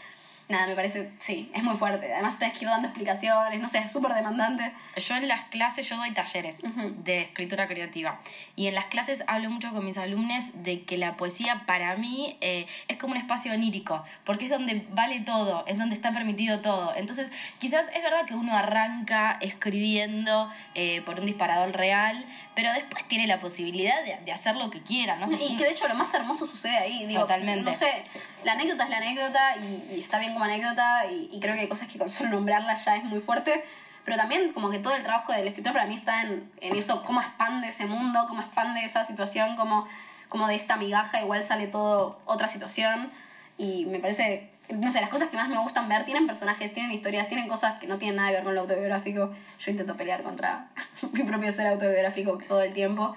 [0.48, 2.12] nada, me parece, sí, es muy fuerte.
[2.12, 4.72] Además, tenés que ir dando explicaciones, no sé, es súper demandante.
[4.96, 6.94] Yo en las clases, yo doy talleres Ujú.
[7.04, 8.20] de escritura creativa.
[8.56, 12.36] Y en las clases hablo mucho con mis alumnos de que la poesía para mí
[12.40, 16.60] eh, es como un espacio onírico, porque es donde vale todo, es donde está permitido
[16.60, 16.94] todo.
[16.96, 22.24] Entonces, quizás es verdad que uno arranca escribiendo eh, por un disparador real,
[22.54, 25.26] pero después tiene la posibilidad de, de hacer lo que quiera, ¿no?
[25.30, 27.06] Y que de hecho lo más hermoso sucede ahí.
[27.06, 27.70] Digo, Totalmente.
[27.70, 28.02] No sé,
[28.44, 31.62] la anécdota es la anécdota y, y está bien como anécdota y, y creo que
[31.62, 33.64] hay cosas que con solo nombrarlas ya es muy fuerte.
[34.04, 37.04] Pero también como que todo el trabajo del escritor para mí está en, en eso,
[37.04, 39.86] cómo expande ese mundo, cómo expande esa situación, cómo,
[40.30, 43.10] cómo de esta migaja igual sale todo otra situación.
[43.58, 46.92] Y me parece, no sé, las cosas que más me gustan ver tienen personajes, tienen
[46.92, 49.34] historias, tienen cosas que no tienen nada que ver con lo autobiográfico.
[49.58, 50.68] Yo intento pelear contra
[51.12, 53.14] mi propio ser autobiográfico todo el tiempo.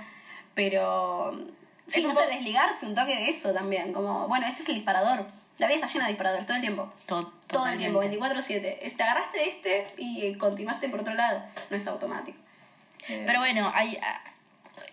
[0.56, 1.32] Pero
[1.88, 3.92] Sí, no sé, desligarse un toque de eso también.
[3.92, 5.26] Como, bueno, este es el disparador.
[5.58, 6.92] La vida está llena de disparadores todo el tiempo.
[7.06, 8.42] To- Todo el tiempo, totalmente.
[8.42, 8.80] 24-7.
[8.82, 11.44] Es- Te agarraste de este y continuaste por otro lado.
[11.70, 12.38] No es automático.
[13.10, 14.22] Eh, Pero bueno, hay ah,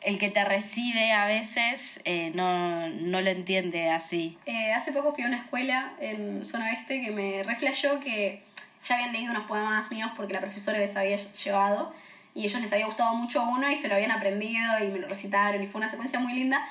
[0.02, 4.38] el que te recibe a veces eh, no, no lo entiende así.
[4.46, 8.42] eh, hace poco fui a una escuela en Zona Oeste que me reflejó que
[8.84, 11.92] ya habían leído unos poemas míos porque la profesora les había llevado.
[12.34, 15.08] y ellos les había gustado mucho uno y se lo habían aprendido y me lo
[15.08, 16.64] recitaron y fue una secuencia muy linda.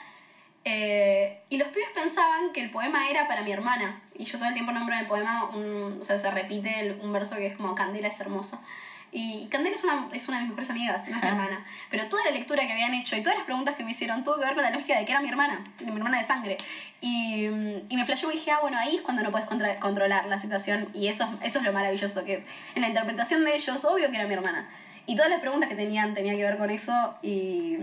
[0.70, 4.02] Eh, y los pibes pensaban que el poema era para mi hermana.
[4.18, 7.00] Y yo todo el tiempo nombro en el poema, un, o sea, se repite el-
[7.02, 8.60] un verso que es como Candela es hermosa.
[9.14, 11.66] Y Candela es una, es una de mis mejores amigas, no es mi hermana.
[11.90, 14.36] Pero toda la lectura que habían hecho y todas las preguntas que me hicieron tuvo
[14.36, 16.58] que ver con la lógica de que era mi hermana, de mi hermana de sangre.
[17.00, 20.26] Y, y me flasheó y dije, ah, bueno, ahí es cuando no puedes contra- controlar
[20.26, 20.90] la situación.
[20.94, 22.46] Y eso, eso es lo maravilloso que es.
[22.76, 24.68] En la interpretación de ellos, obvio que era mi hermana.
[25.08, 27.78] Y todas las preguntas que tenían tenían que ver con eso y...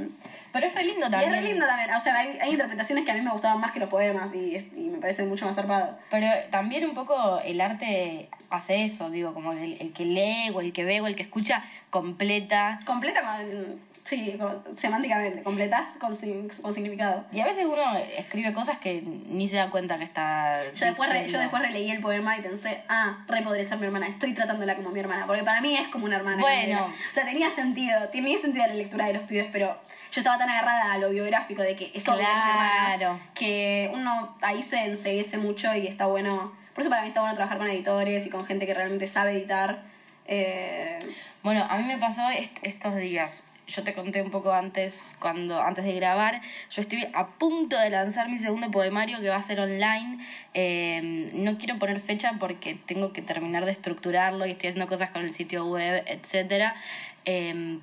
[0.52, 1.34] Pero es re lindo Y también.
[1.34, 1.92] es re lindo también.
[1.92, 4.56] O sea, hay, hay interpretaciones que a mí me gustaban más que los poemas y,
[4.76, 5.98] y me parece mucho más zarpado.
[6.10, 10.60] Pero también un poco el arte hace eso, digo, como el, el que lee o
[10.60, 12.80] el que ve o el que escucha completa.
[12.84, 13.80] Completa con...
[14.04, 14.38] Sí,
[14.76, 15.42] semánticamente.
[15.42, 17.24] Completas con, con significado.
[17.32, 17.82] Y a veces uno
[18.18, 20.60] escribe cosas que ni se da cuenta que está.
[20.74, 23.86] Yo después, re- yo después releí el poema y pensé, ah, re podría ser mi
[23.86, 24.06] hermana.
[24.06, 25.26] Estoy tratándola como mi hermana.
[25.26, 26.42] Porque para mí es como una hermana.
[26.42, 26.84] Bueno.
[26.86, 28.08] O sea, tenía sentido.
[28.10, 29.68] Tenía sentido la lectura de los pibes, pero
[30.12, 32.96] yo estaba tan agarrada a lo biográfico de que es obvio que es mi hermana.
[32.98, 33.20] Claro.
[33.34, 36.52] Que uno ahí se enseguece mucho y está bueno.
[36.74, 39.32] Por eso para mí está bueno trabajar con editores y con gente que realmente sabe
[39.32, 39.82] editar.
[40.26, 40.98] Eh,
[41.42, 43.42] Bueno, a mí me pasó est- estos días.
[43.66, 47.88] Yo te conté un poco antes, cuando antes de grabar, yo estoy a punto de
[47.88, 50.18] lanzar mi segundo poemario que va a ser online.
[50.52, 55.10] Eh, no quiero poner fecha porque tengo que terminar de estructurarlo y estoy haciendo cosas
[55.10, 56.74] con el sitio web, etc.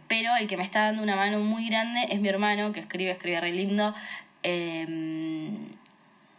[0.08, 3.12] pero el que me está dando una mano muy grande es mi hermano, que escribe,
[3.12, 3.96] escribe re lindo.
[4.44, 4.86] Eh,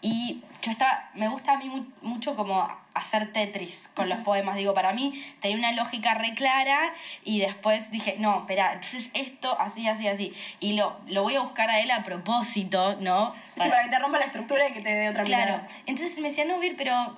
[0.02, 4.56] y yo estaba, me gusta a mí mu- mucho como hacer Tetris con los poemas.
[4.56, 6.92] Digo, para mí tenía una lógica re clara
[7.24, 10.34] y después dije, no, espera, entonces esto, así, así, así.
[10.60, 13.32] Y lo, lo voy a buscar a él a propósito, ¿no?
[13.54, 15.44] sí, para que te rompa la estructura y que te dé otra Claro.
[15.52, 15.68] mirada.
[15.86, 17.16] Entonces me decía, no, Vir, pero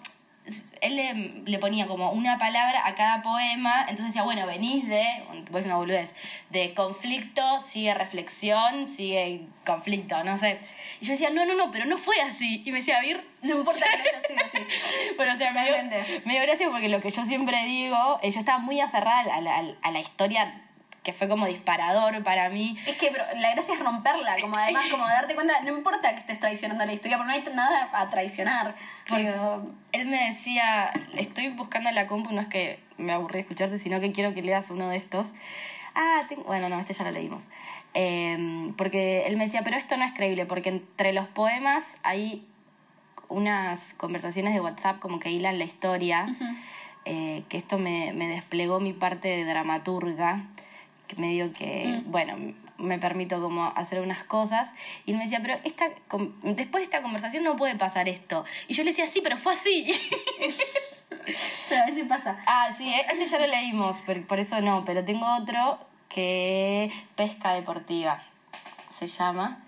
[0.83, 1.15] él le,
[1.51, 5.03] le ponía como una palabra a cada poema, entonces decía, bueno, venís de,
[5.51, 6.15] decir una boludez,
[6.51, 10.59] de conflicto, sigue reflexión, sigue conflicto, no sé.
[11.01, 12.63] Y yo decía, no, no, no, pero no fue así.
[12.65, 15.15] Y me decía, Vir, No importa que no haya sido así.
[15.17, 15.75] bueno, o sea, me dio,
[16.25, 19.41] me dio gracia porque lo que yo siempre digo, eh, yo estaba muy aferrada a
[19.41, 20.61] la, a la- a la historia
[21.03, 22.79] que fue como disparador para mí.
[22.87, 26.21] Es que pero la gracia es romperla, como además como darte cuenta, no importa que
[26.21, 28.75] estés traicionando la historia, porque no hay nada a traicionar.
[29.11, 33.41] Pero, Él me decía, estoy buscando en la compu, no es que me aburrí de
[33.41, 35.33] escucharte, sino que quiero que leas uno de estos.
[35.95, 37.45] Ah, tengo- bueno, no, este ya lo leímos.
[37.95, 42.47] Eh, porque él me decía, pero esto no es creíble, porque entre los poemas hay
[43.29, 46.27] unas conversaciones de WhatsApp como que hilan la historia,
[47.05, 50.45] eh, que esto me, me desplegó mi parte de dramaturga,
[51.07, 54.73] que medio que, bueno, me permito como hacer unas cosas.
[55.07, 55.91] Y él me decía, pero esta,
[56.43, 58.45] después de esta conversación no puede pasar esto.
[58.69, 59.87] Y yo le decía, sí, pero fue así.
[61.69, 62.39] pero a veces pasa.
[62.47, 65.79] ah, sí, este ya lo leímos, pero por eso no, pero tengo otro
[66.09, 68.23] que pesca deportiva
[68.99, 69.59] se llama,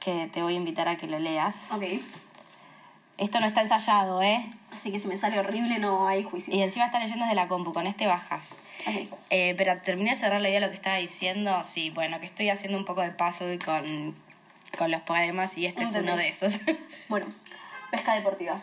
[0.00, 1.70] que te voy a invitar a que lo leas.
[1.72, 1.84] Ok.
[3.16, 4.44] Esto no está ensayado, ¿eh?
[4.72, 6.52] Así que si me sale horrible no hay juicio.
[6.52, 8.58] Y encima está leyendo desde la compu, con este bajas.
[9.30, 11.62] Eh, pero terminé de cerrar la idea de lo que estaba diciendo.
[11.62, 14.16] Sí, bueno, que estoy haciendo un poco de puzzle con,
[14.76, 16.60] con los poemas y este es uno de esos.
[17.06, 17.26] Bueno,
[17.90, 18.62] pesca deportiva.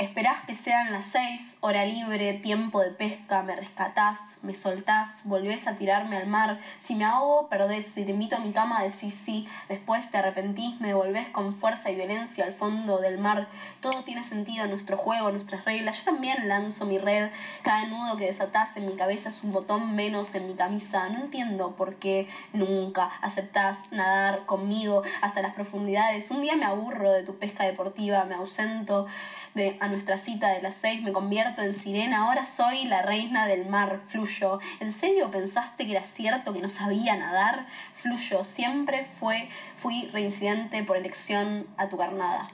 [0.00, 5.66] Esperás que sean las seis, hora libre, tiempo de pesca, me rescatás, me soltás, volvés
[5.66, 6.58] a tirarme al mar.
[6.78, 9.46] Si me ahogo, perdés, si te invito a mi cama, decís sí.
[9.68, 13.48] Después te arrepentís, me devolvés con fuerza y violencia al fondo del mar.
[13.82, 15.98] Todo tiene sentido, nuestro juego, nuestras reglas.
[15.98, 17.28] Yo también lanzo mi red.
[17.60, 21.10] Cada nudo que desatás en mi cabeza es un botón menos en mi camisa.
[21.10, 26.30] No entiendo por qué nunca aceptás nadar conmigo hasta las profundidades.
[26.30, 29.06] Un día me aburro de tu pesca deportiva, me ausento
[29.54, 33.46] de, a nuestra cita de las seis, me convierto en sirena, ahora soy la reina
[33.46, 34.60] del mar, fluyo.
[34.80, 37.66] ¿En serio pensaste que era cierto que no sabía nadar?
[37.94, 42.48] Fluyo, siempre fue, fui reincidente por elección a tu carnada.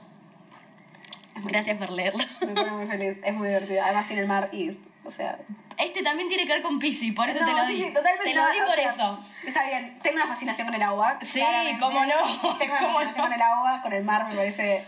[1.43, 2.23] Gracias por leerlo.
[2.41, 3.83] Me pone muy feliz, es muy divertido.
[3.83, 4.71] Además tiene el mar y,
[5.05, 5.37] o sea...
[5.77, 7.83] Este también tiene que ver con Pisi, por eso No, te lo sí, di.
[7.83, 9.19] sí, totalmente te lo no, di por sea, eso.
[9.45, 11.19] Está bien, tengo una fascinación con el agua.
[11.21, 11.79] Sí, claramente.
[11.79, 13.23] cómo no, Tengo una cómo fascinación no.
[13.25, 14.83] con el agua, con el mar, me parece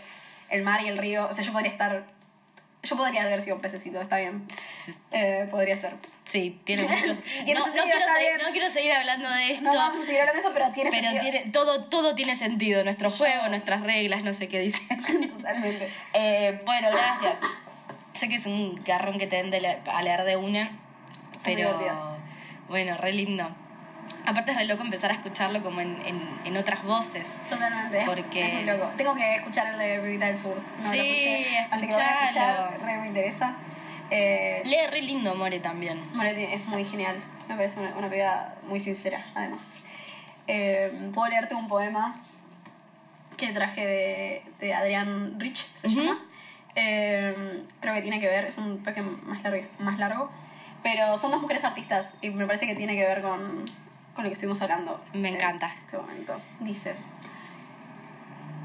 [0.50, 1.26] el mar y el río.
[1.28, 2.04] O sea, yo podría estar.
[2.82, 4.42] Yo podría haber sido un pececito, está bien.
[5.10, 5.96] Eh, podría ser.
[6.24, 7.20] Sí, tiene muchos.
[7.20, 9.64] Tiene no, no quiero seguir, no quiero seguir hablando de esto.
[9.64, 11.22] No vamos a seguir hablando de eso, pero tiene pero sentido.
[11.30, 12.82] tiene, todo, todo tiene sentido.
[12.82, 14.80] Nuestro juego, nuestras reglas, no sé qué dice.
[15.36, 15.90] Totalmente.
[16.14, 17.40] Eh, bueno, gracias.
[18.14, 20.70] sé que es un garrón que te den de le- a leer de una,
[21.44, 21.78] pero
[22.68, 23.46] bueno, re lindo.
[24.26, 27.40] Aparte es re loco empezar a escucharlo como en, en, en otras voces.
[27.48, 28.02] Totalmente.
[28.06, 28.90] Porque- Es muy loco.
[28.96, 30.56] Tengo que escuchar el de Bebita del Sur.
[30.56, 32.64] No lo Sí, escuché, Así que lo voy a escuchalo.
[32.66, 33.54] escuchar, re me interesa.
[34.10, 36.00] Eh, Lee re lindo, More, también.
[36.14, 37.16] Moretti es muy genial.
[37.48, 39.76] Me parece una, una piba muy sincera, además.
[40.46, 42.20] Eh, Puedo leerte un poema
[43.36, 46.18] que traje de, de Adrián Rich, se llama.
[46.74, 50.30] Eh, creo que tiene que ver, es un toque más largo, más largo.
[50.82, 53.64] Pero son dos mujeres artistas y me parece que tiene que ver con,
[54.14, 55.00] con lo que estuvimos hablando.
[55.12, 55.66] Me en encanta.
[55.68, 56.40] Este momento.
[56.60, 56.96] Dice.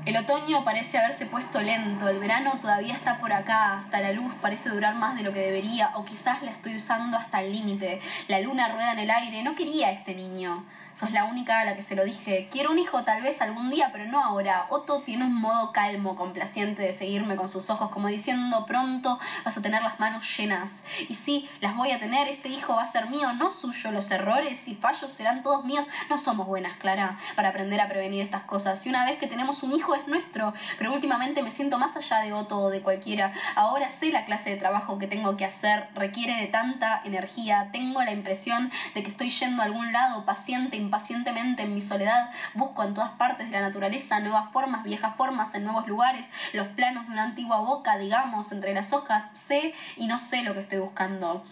[0.06, 4.36] El otoño parece haberse puesto lento, el verano todavía está por acá, hasta la luz
[4.40, 8.00] parece durar más de lo que debería, o quizás la estoy usando hasta el límite.
[8.28, 10.64] La luna rueda en el aire, no quería a este niño.
[10.96, 12.48] Sos la única a la que se lo dije.
[12.50, 14.66] Quiero un hijo tal vez algún día, pero no ahora.
[14.70, 19.58] Otto tiene un modo calmo, complaciente de seguirme con sus ojos, como diciendo pronto vas
[19.58, 20.86] a tener las manos llenas.
[21.10, 23.92] Y sí, las voy a tener, este hijo va a ser mío, no suyo.
[23.92, 25.86] Los errores y fallos serán todos míos.
[26.10, 28.86] No somos buenas, Clara, para aprender a prevenir estas cosas.
[28.86, 30.54] Y una vez que tenemos un hijo es nuestro.
[30.78, 33.34] Pero últimamente me siento más allá de Otto o de cualquiera.
[33.56, 35.90] Ahora sé la clase de trabajo que tengo que hacer.
[35.94, 37.68] Requiere de tanta energía.
[37.74, 42.32] Tengo la impresión de que estoy yendo a algún lado, paciente, impacientemente en mi soledad.
[42.54, 46.28] Busco en todas partes de la naturaleza nuevas formas, viejas formas en nuevos lugares.
[46.54, 49.32] Los planos de una antigua boca, digamos, entre las hojas.
[49.34, 51.44] Sé y no sé lo que estoy buscando.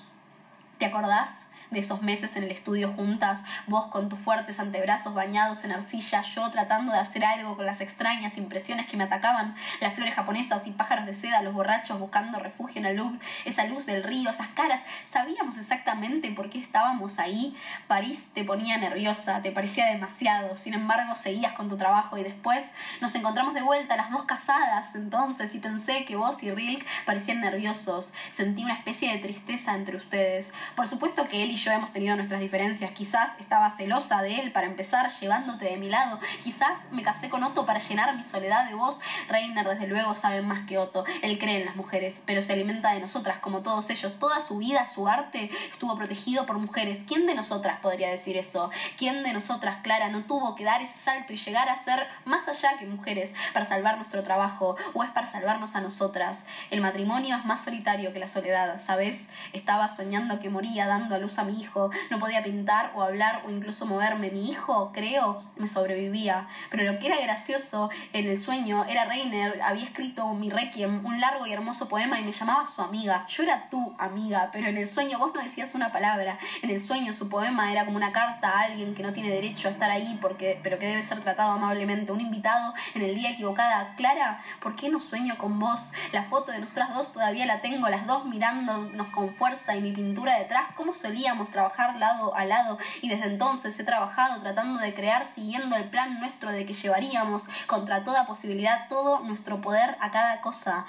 [0.77, 1.52] ¿Te acordás?
[1.73, 6.21] De esos meses en el estudio juntas, vos con tus fuertes antebrazos bañados en arcilla,
[6.21, 10.67] yo tratando de hacer algo con las extrañas impresiones que me atacaban, las flores japonesas
[10.67, 14.29] y pájaros de seda, los borrachos buscando refugio en el Louvre, esa luz del río,
[14.29, 17.55] esas caras, sabíamos exactamente por qué estábamos ahí.
[17.87, 22.71] París te ponía nerviosa, te parecía demasiado, sin embargo seguías con tu trabajo y después
[23.01, 27.41] nos encontramos de vuelta las dos casadas entonces y pensé que vos y Rilk parecían
[27.41, 30.53] nerviosos, sentí una especie de tristeza entre ustedes.
[30.75, 32.91] Por supuesto que él y yo hemos tenido nuestras diferencias.
[32.91, 36.19] Quizás estaba celosa de él para empezar, llevándote de mi lado.
[36.43, 38.99] Quizás me casé con Otto para llenar mi soledad de vos.
[39.29, 41.05] Reiner, desde luego, sabe más que Otto.
[41.21, 44.19] Él cree en las mujeres, pero se alimenta de nosotras, como todos ellos.
[44.19, 47.01] Toda su vida, su arte, estuvo protegido por mujeres.
[47.07, 48.69] ¿Quién de nosotras podría decir eso?
[48.97, 52.47] ¿Quién de nosotras, Clara, no tuvo que dar ese salto y llegar a ser más
[52.47, 54.75] allá que mujeres para salvar nuestro trabajo?
[54.93, 56.45] ¿O es para salvarnos a nosotras?
[56.71, 59.27] El matrimonio es más solitario que la soledad, ¿sabes?
[59.53, 63.43] Estaba soñando que moría dando a luz a mi hijo, no podía pintar o hablar
[63.45, 64.31] o incluso moverme.
[64.31, 66.47] Mi hijo, creo, me sobrevivía.
[66.69, 71.19] Pero lo que era gracioso en el sueño era Reiner, había escrito mi requiem, un
[71.19, 73.25] largo y hermoso poema y me llamaba su amiga.
[73.27, 76.37] Yo era tu amiga, pero en el sueño vos no decías una palabra.
[76.61, 79.67] En el sueño su poema era como una carta a alguien que no tiene derecho
[79.67, 82.11] a estar ahí porque, pero que debe ser tratado amablemente.
[82.11, 83.93] Un invitado en el día equivocada.
[83.95, 85.91] Clara, ¿por qué no sueño con vos?
[86.11, 89.91] La foto de nosotras dos todavía la tengo, las dos mirándonos con fuerza y mi
[89.91, 90.67] pintura detrás.
[90.75, 92.77] ¿Cómo solíamos trabajar lado a lado?
[93.01, 97.47] Y desde entonces he trabajado tratando de crear, siguiendo el plan nuestro de que llevaríamos
[97.67, 100.85] contra toda posibilidad todo nuestro poder a cada cosa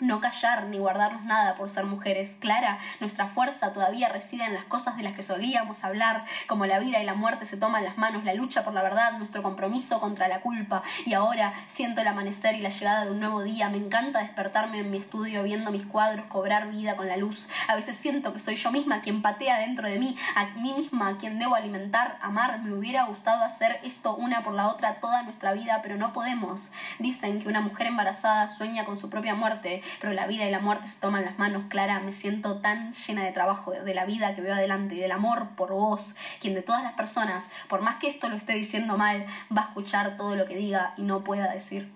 [0.00, 2.36] no callar ni guardarnos nada por ser mujeres.
[2.38, 6.78] Clara, nuestra fuerza todavía reside en las cosas de las que solíamos hablar, como la
[6.78, 10.00] vida y la muerte se toman las manos, la lucha por la verdad, nuestro compromiso
[10.00, 10.82] contra la culpa.
[11.04, 13.68] Y ahora siento el amanecer y la llegada de un nuevo día.
[13.70, 17.48] Me encanta despertarme en mi estudio viendo mis cuadros cobrar vida con la luz.
[17.68, 21.08] A veces siento que soy yo misma quien patea dentro de mí, a mí misma
[21.08, 22.60] a quien debo alimentar, amar.
[22.60, 26.70] Me hubiera gustado hacer esto una por la otra toda nuestra vida, pero no podemos.
[26.98, 30.58] Dicen que una mujer embarazada sueña con su propia muerte pero la vida y la
[30.60, 32.00] muerte se toman las manos, Clara.
[32.00, 35.48] Me siento tan llena de trabajo, de la vida que veo adelante y del amor
[35.56, 39.24] por vos, quien de todas las personas, por más que esto lo esté diciendo mal,
[39.56, 41.90] va a escuchar todo lo que diga y no pueda decir.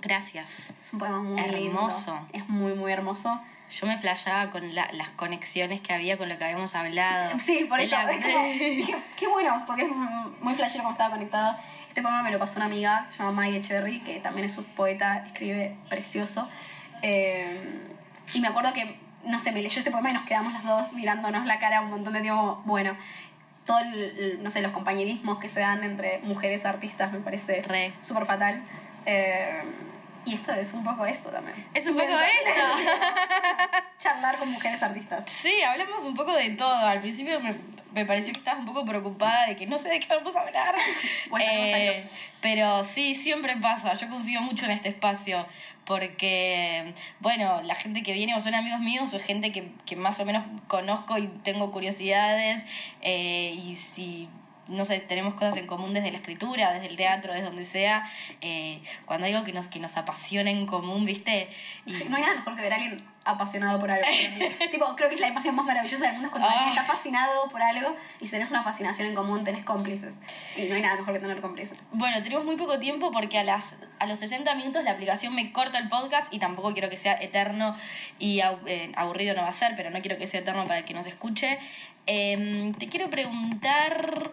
[0.00, 0.74] Gracias.
[0.80, 2.12] Es un poema muy Hermoso.
[2.14, 2.28] lindo.
[2.32, 3.40] Es muy, muy hermoso.
[3.70, 7.38] Yo me flashaba con la- las conexiones que había con lo que habíamos hablado.
[7.40, 7.96] Sí, por eso.
[7.96, 9.90] la- es como- dije, qué bueno, porque es
[10.40, 11.56] muy flashero como estaba conectado.
[11.98, 14.62] Este poema me lo pasó una amiga, se llama Maggie Echeverry, que también es un
[14.66, 16.48] poeta, escribe precioso.
[17.02, 17.58] Eh,
[18.34, 20.92] y me acuerdo que, no sé, me leyó ese poema y nos quedamos las dos
[20.92, 22.62] mirándonos la cara un montón de tiempo.
[22.66, 22.96] Bueno,
[23.66, 27.92] todo, el- no sé, los compañerismos que se dan entre mujeres artistas me parece Re.
[28.00, 28.62] súper fatal.
[29.04, 29.60] Eh,
[30.24, 31.66] y esto es un poco esto también.
[31.74, 32.60] Es un poco esto.
[33.98, 35.24] Charlar con mujeres artistas.
[35.26, 36.76] Sí, hablamos un poco de todo.
[36.86, 37.56] Al principio me,
[37.98, 40.40] me pareció que estabas un poco preocupada de que no sé de qué vamos a
[40.40, 40.74] hablar.
[41.30, 42.10] Bueno, no Eh, salió.
[42.40, 43.92] pero sí, siempre pasa.
[43.94, 45.46] Yo confío mucho en este espacio
[45.84, 49.96] porque, bueno, la gente que viene o son amigos míos o es gente que, que
[49.96, 52.66] más o menos conozco y tengo curiosidades
[53.02, 54.28] eh, y si...
[54.68, 58.04] No sé, tenemos cosas en común desde la escritura, desde el teatro, desde donde sea.
[58.42, 61.48] eh, cuando hay algo que nos, que nos apasiona en común, ¿viste?
[61.86, 64.06] Y, No hay nada mejor que ver a alguien apasionado por algo.
[64.70, 66.70] tipo, creo que es la imagen más maravillosa del mundo es cuando alguien Ah.
[66.70, 70.20] está fascinado por algo y si tenés una fascinación en común, tenés cómplices.
[70.56, 71.78] Y no hay nada mejor que tener cómplices.
[71.92, 75.52] Bueno, tenemos muy poco tiempo porque a, las, a los 60 minutos la aplicación me
[75.52, 77.76] corta el podcast y tampoco quiero que sea eterno
[78.18, 80.84] y eh, aburrido no va a ser, pero no quiero que sea eterno para el
[80.84, 81.58] que nos escuche.
[82.06, 84.30] Em, te quiero preguntar,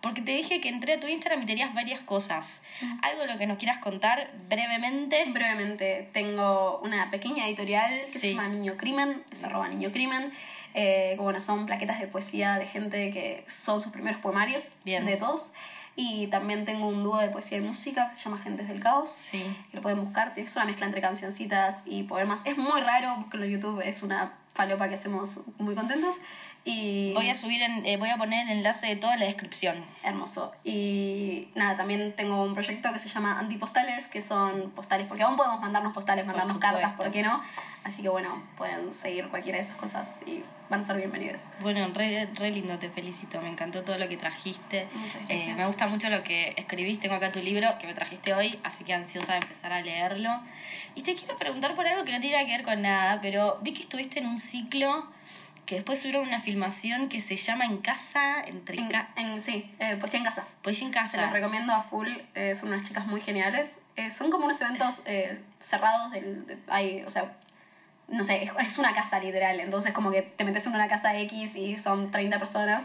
[0.00, 2.62] porque te dije que entré a tu Instagram y tenías varias cosas.
[3.02, 5.24] Algo de lo que nos quieras contar brevemente.
[5.28, 8.18] Brevemente, tengo una pequeña editorial que Sí.
[8.18, 10.32] se llama Niño Crimen, es arroba Niño Crimen.
[10.74, 15.04] Eh, bueno, son plaquetas de poesía de gente que son sus primeros poemarios, Bien.
[15.06, 15.52] de todos.
[15.96, 19.10] Y también tengo un dúo de poesía y música que se llama Gentes del Caos.
[19.10, 19.42] Sí.
[19.70, 22.40] que lo pueden buscar, es una mezcla entre cancioncitas y poemas.
[22.44, 26.14] Es muy raro, búsquenlo en YouTube, es una falopa que hacemos muy contentos.
[26.64, 29.26] Y Voy a subir, en, eh, voy a poner el enlace de todo en la
[29.26, 29.76] descripción.
[30.02, 30.52] hermoso.
[30.64, 35.36] Y nada, también tengo un proyecto que se llama Antipostales, que son postales, porque aún
[35.36, 36.78] podemos mandarnos postales, Por mandarnos supuesto.
[36.80, 37.42] cartas, ¿por qué no?
[37.84, 41.40] Así que bueno, pueden seguir cualquiera de esas cosas y van a ser bienvenidos.
[41.60, 43.40] Bueno, re, re lindo, te felicito.
[43.40, 44.88] Me encantó todo lo que trajiste.
[45.28, 47.00] Eh, me gusta mucho lo que escribís.
[47.00, 50.28] Tengo acá tu libro que me trajiste hoy, así que ansiosa de empezar a leerlo.
[50.96, 53.58] Y te quiero preguntar por algo que no tiene nada que ver con nada, pero
[53.62, 55.06] vi que estuviste en un ciclo
[55.68, 59.70] que después subieron una filmación que se llama En casa, entre En, ca- en- sí,
[59.80, 60.46] eh, poesía en casa.
[60.62, 61.20] Poesía en Se casa.
[61.20, 63.80] los recomiendo a full, eh, son unas chicas muy geniales.
[63.96, 67.32] Eh, son como unos eventos eh, cerrados, del, de- hay, o sea,
[68.08, 71.14] no sé, es, es una casa literal, entonces como que te metes en una casa
[71.18, 72.84] X y son 30 personas.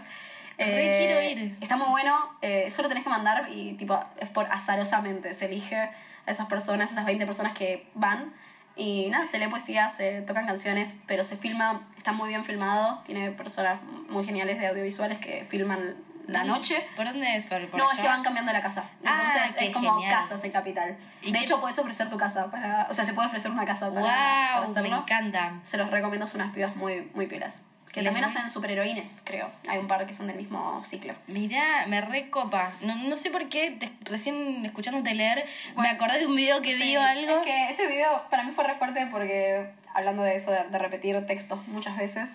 [0.57, 1.55] Eh, quiero ir.
[1.61, 5.77] Está muy bueno, eh, solo tenés que mandar y tipo, es por azarosamente, se elige
[5.77, 5.91] a
[6.27, 8.33] esas personas, esas 20 personas que van.
[8.75, 13.01] Y nada, se lee poesía, se tocan canciones, pero se filma, está muy bien filmado,
[13.05, 15.95] tiene personas muy geniales de audiovisuales que filman
[16.27, 16.77] la noche.
[16.95, 17.45] ¿Por dónde es?
[17.47, 18.89] ¿Por, por No, es que van cambiando la casa.
[19.05, 20.11] Ah, Entonces es como genial.
[20.21, 20.97] casas en capital.
[21.21, 22.87] ¿Y De qué- hecho, puedes ofrecer tu casa para.
[22.89, 24.65] O sea, se puede ofrecer una casa para, para ¡Wow!
[24.73, 24.97] Me hacerlo.
[24.99, 25.53] encanta.
[25.63, 27.63] Se los recomiendo, son unas pibas muy, muy pilas.
[27.93, 29.49] Que también hacen superheroínes, creo.
[29.69, 31.13] Hay un par que son del mismo ciclo.
[31.27, 32.73] Mirá, me recopa.
[32.81, 35.45] No, no sé por qué, te- recién escuchándote leer,
[35.77, 37.37] me acordé de un video que vi o algo.
[37.37, 40.79] Es que ese video para mí fue re fuerte porque, hablando de eso, de, de
[40.79, 42.31] repetir textos muchas veces,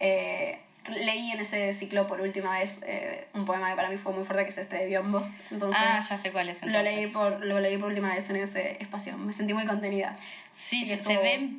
[0.00, 0.58] eh,
[0.88, 4.24] leí en ese ciclo por última vez eh, un poema que para mí fue muy
[4.24, 5.28] fuerte, que es este de Biombos.
[5.50, 6.94] Entonces, ah, ya sé cuál es lo entonces.
[6.94, 9.18] leí, por, lo leí por última vez en ese espacio.
[9.18, 10.16] Me sentí muy contenida.
[10.52, 11.50] Sí, se, estuvo- se ve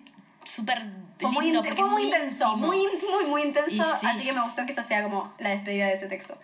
[0.46, 0.84] súper
[1.20, 2.68] Fue muy, lindo fue es muy intenso, íntimo.
[2.68, 4.06] muy íntimo y muy intenso, sí.
[4.06, 6.38] así que me gustó que esa sea como la despedida de ese texto.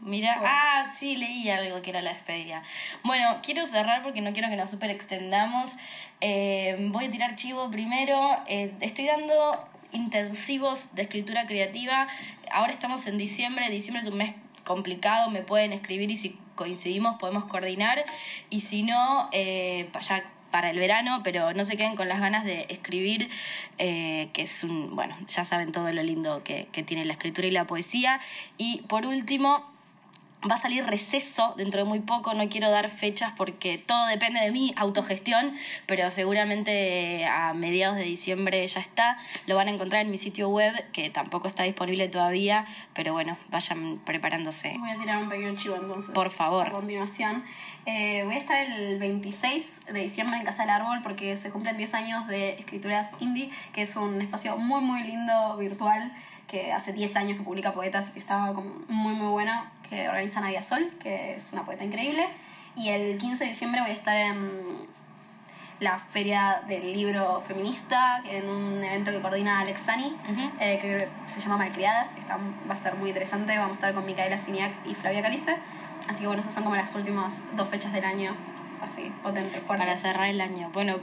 [0.00, 0.52] Mira, Bueno.
[0.52, 2.62] ah, sí, leí algo que era la despedida.
[3.04, 5.76] Bueno, quiero cerrar porque no quiero que nos super extendamos.
[6.20, 8.36] Eh, voy a tirar chivo primero.
[8.48, 12.08] Eh, estoy dando intensivos de escritura creativa.
[12.50, 13.70] Ahora estamos en diciembre.
[13.70, 15.30] Diciembre es un mes complicado.
[15.30, 18.04] Me pueden escribir y si coincidimos podemos coordinar.
[18.50, 22.20] Y si no, eh, pa- ya para el verano, pero no se queden con las
[22.20, 23.28] ganas de escribir,
[23.78, 27.48] eh, que es un, bueno, ya saben todo lo lindo que, que tiene la escritura
[27.48, 28.20] y la poesía.
[28.58, 29.72] Y por último,
[30.50, 34.40] Va a salir receso dentro de muy poco, no quiero dar fechas porque todo depende
[34.40, 35.54] de mi autogestión,
[35.86, 39.18] pero seguramente a mediados de diciembre ya está.
[39.46, 43.38] Lo van a encontrar en mi sitio web, que tampoco está disponible todavía, pero bueno,
[43.50, 44.74] vayan preparándose.
[44.80, 46.12] Voy a tirar un pequeño chivo entonces.
[46.12, 46.66] Por favor.
[46.66, 47.44] A continuación.
[47.84, 51.76] Eh, voy a estar el 26 de diciembre en Casa del Árbol porque se cumplen
[51.76, 56.12] 10 años de Escrituras Indie, que es un espacio muy, muy lindo, virtual,
[56.46, 59.52] que hace 10 años que publica poetas y que está como muy, muy bueno,
[59.90, 62.24] que organiza Nadia Sol, que es una poeta increíble.
[62.76, 64.92] Y el 15 de diciembre voy a estar en
[65.80, 70.50] la feria del libro feminista, en un evento que coordina Alex Sani, Ujú.
[70.60, 72.16] eh, que se llama Malcriadas.
[72.16, 73.58] Está- va a estar muy interesante.
[73.58, 75.56] Vamos a estar con Micaela Siniak y Flavia Calice.
[76.12, 78.36] Así que bueno, esas son como las últimas dos fechas del año.
[78.82, 79.82] Así, potente, fuerte.
[79.82, 80.68] Para cerrar el año.
[80.70, 80.98] Bueno,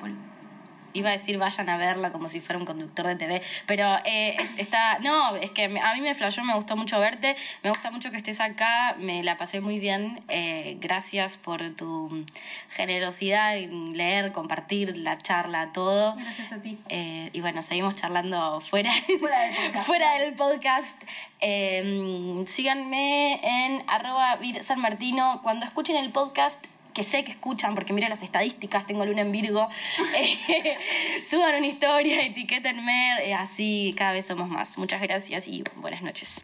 [0.94, 4.36] iba a decir vayan a verla como si fuera un conductor de TV, pero eh,
[4.40, 7.92] es- está, no, es que a mí me flashó, me gustó mucho verte, me gusta
[7.92, 12.26] mucho que estés acá, me la pasé muy bien, eh, gracias por tu
[12.70, 16.16] generosidad en leer, compartir la charla, todo.
[16.16, 16.78] Gracias a ti.
[16.90, 19.86] Eh, y bueno, seguimos charlando fuera, Fuera del podcast.
[19.86, 21.04] fuera del podcast.
[21.42, 25.40] Eh, síganme en arroba Vir San Martino.
[25.44, 26.66] Cuando escuchen el podcast,
[27.00, 29.70] que sé que escuchan, porque mira las estadísticas, tengo luna en Virgo,
[30.18, 30.78] eh,
[31.24, 34.78] suban una historia, etiquétenme, eh, así cada vez somos más.
[34.78, 36.44] Muchas gracias y buenas noches.